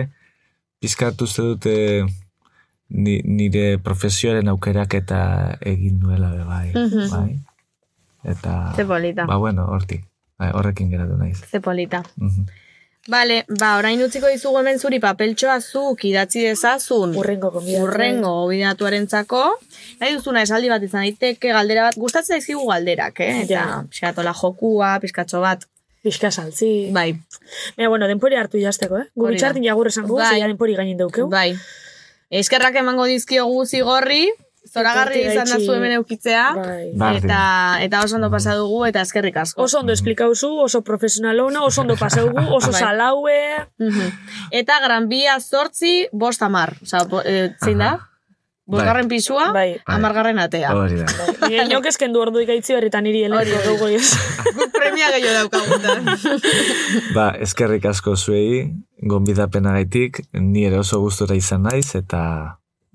[0.80, 1.76] pizkatu uste dute
[2.88, 5.20] ni, nire profesioaren aukerak eta
[5.60, 6.68] egin nuela be bai.
[6.74, 7.10] Mhm.
[7.10, 7.38] bai.
[8.24, 9.26] Eta, Ze polita.
[9.26, 10.04] ba bueno, hortik.
[10.38, 11.44] Bai, horrekin geratu naiz.
[11.44, 12.02] Ze polita.
[12.16, 12.46] Mhm.
[13.06, 17.12] Vale, ba, orain utziko dizugu hemen zuri papeltxoa zuk idatzi dezazun.
[17.20, 17.84] Urrengo konbidatu.
[17.84, 19.42] Urrengo gobidatuarentzako.
[20.00, 21.98] Nahi duzuna esaldi bat izan daiteke galdera bat.
[22.00, 23.42] Gustatzen zaizkigu galderak, eh?
[23.42, 23.84] Eta, Ja.
[23.92, 25.66] xeratola jokua, pizkatxo bat.
[26.04, 26.90] Pixka saltzi.
[26.92, 27.12] Bai,
[27.76, 29.04] Baina, bueno, denpori hartu jazteko, eh?
[29.16, 30.34] Guritxartin jagur esan gu, Bai.
[30.34, 31.28] zeia denpori gainin daukeu.
[31.28, 31.56] bai.
[32.30, 34.30] Eskerrak emango dizkiogu zigorri,
[34.72, 36.44] zoragarri izan da zu hemen eukitzea.
[36.56, 37.18] Bai.
[37.18, 37.40] Eta,
[37.84, 39.66] eta oso ondo pasa dugu eta eskerrik asko.
[39.66, 42.80] Oso ondo esplikauzu, oso profesional ona, oso ondo pasaugu, oso Bai.
[42.80, 43.38] salaue.
[43.78, 44.10] Mhm.
[44.62, 46.76] Eta gran bia zortzi, bost amar.
[46.82, 47.94] Osa, bo, e, zein da?
[48.66, 49.76] Bosgarren pisua, Bai.
[49.84, 50.70] amargarren atea.
[50.72, 51.06] Hori da.
[51.50, 54.14] Nire inok esken du ordu ikaitzi horretan niri elenko dugu ez.
[54.56, 56.08] Guk premia gehiago daukagutan.
[57.12, 58.72] Ba, eskerrik asko zuei,
[59.04, 62.22] gonbidapenagaitik, ni ere oso gustura izan naiz, eta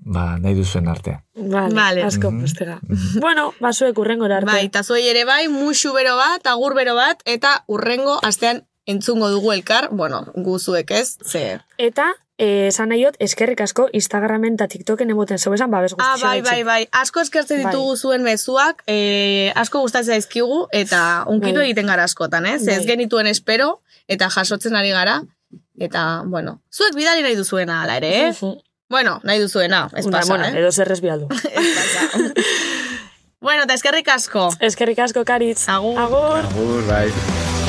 [0.04, 1.18] ba, nahi duzuen arte.
[1.34, 2.02] Vale, Vale.
[2.04, 2.40] asko, Mhm.
[2.40, 2.80] postega.
[3.20, 4.50] bueno, basuek urrengora arte.
[4.52, 9.28] Bai, eta zuei ere bai, musu bero bat, agur bero bat, eta urrengo astean entzungo
[9.30, 11.60] dugu elkar, bueno, guzuek ez, ze...
[11.78, 12.08] Eta,
[12.38, 16.40] eh, esan nahiot, eskerrik asko Instagramen eta TikToken emoten zeu esan, babes Ah, guzti bai,
[16.42, 17.70] bai, bai, asko eskertzen Bai.
[17.72, 21.66] ditugu zuen mezuak, eh, asko gustatzen zaizkigu, eta unkitu Bai.
[21.66, 22.66] egiten gara askotan, ez?
[22.66, 22.86] Ez Bai.
[22.86, 25.22] genituen espero, eta jasotzen ari gara,
[25.78, 28.34] eta, bueno, zuek bidali nahi duzuena ala ere, eh?
[28.90, 30.60] Bueno, nahi duzuena, ez pasa, bueno, eh?
[30.60, 31.28] edo zerrez bialdu.
[33.40, 34.50] Bueno, eta eskerrik asko.
[34.60, 35.68] eskerrik asko, Karitz.
[35.68, 35.96] Agur.
[35.98, 36.44] Agur.
[36.44, 37.59] Agur, bai.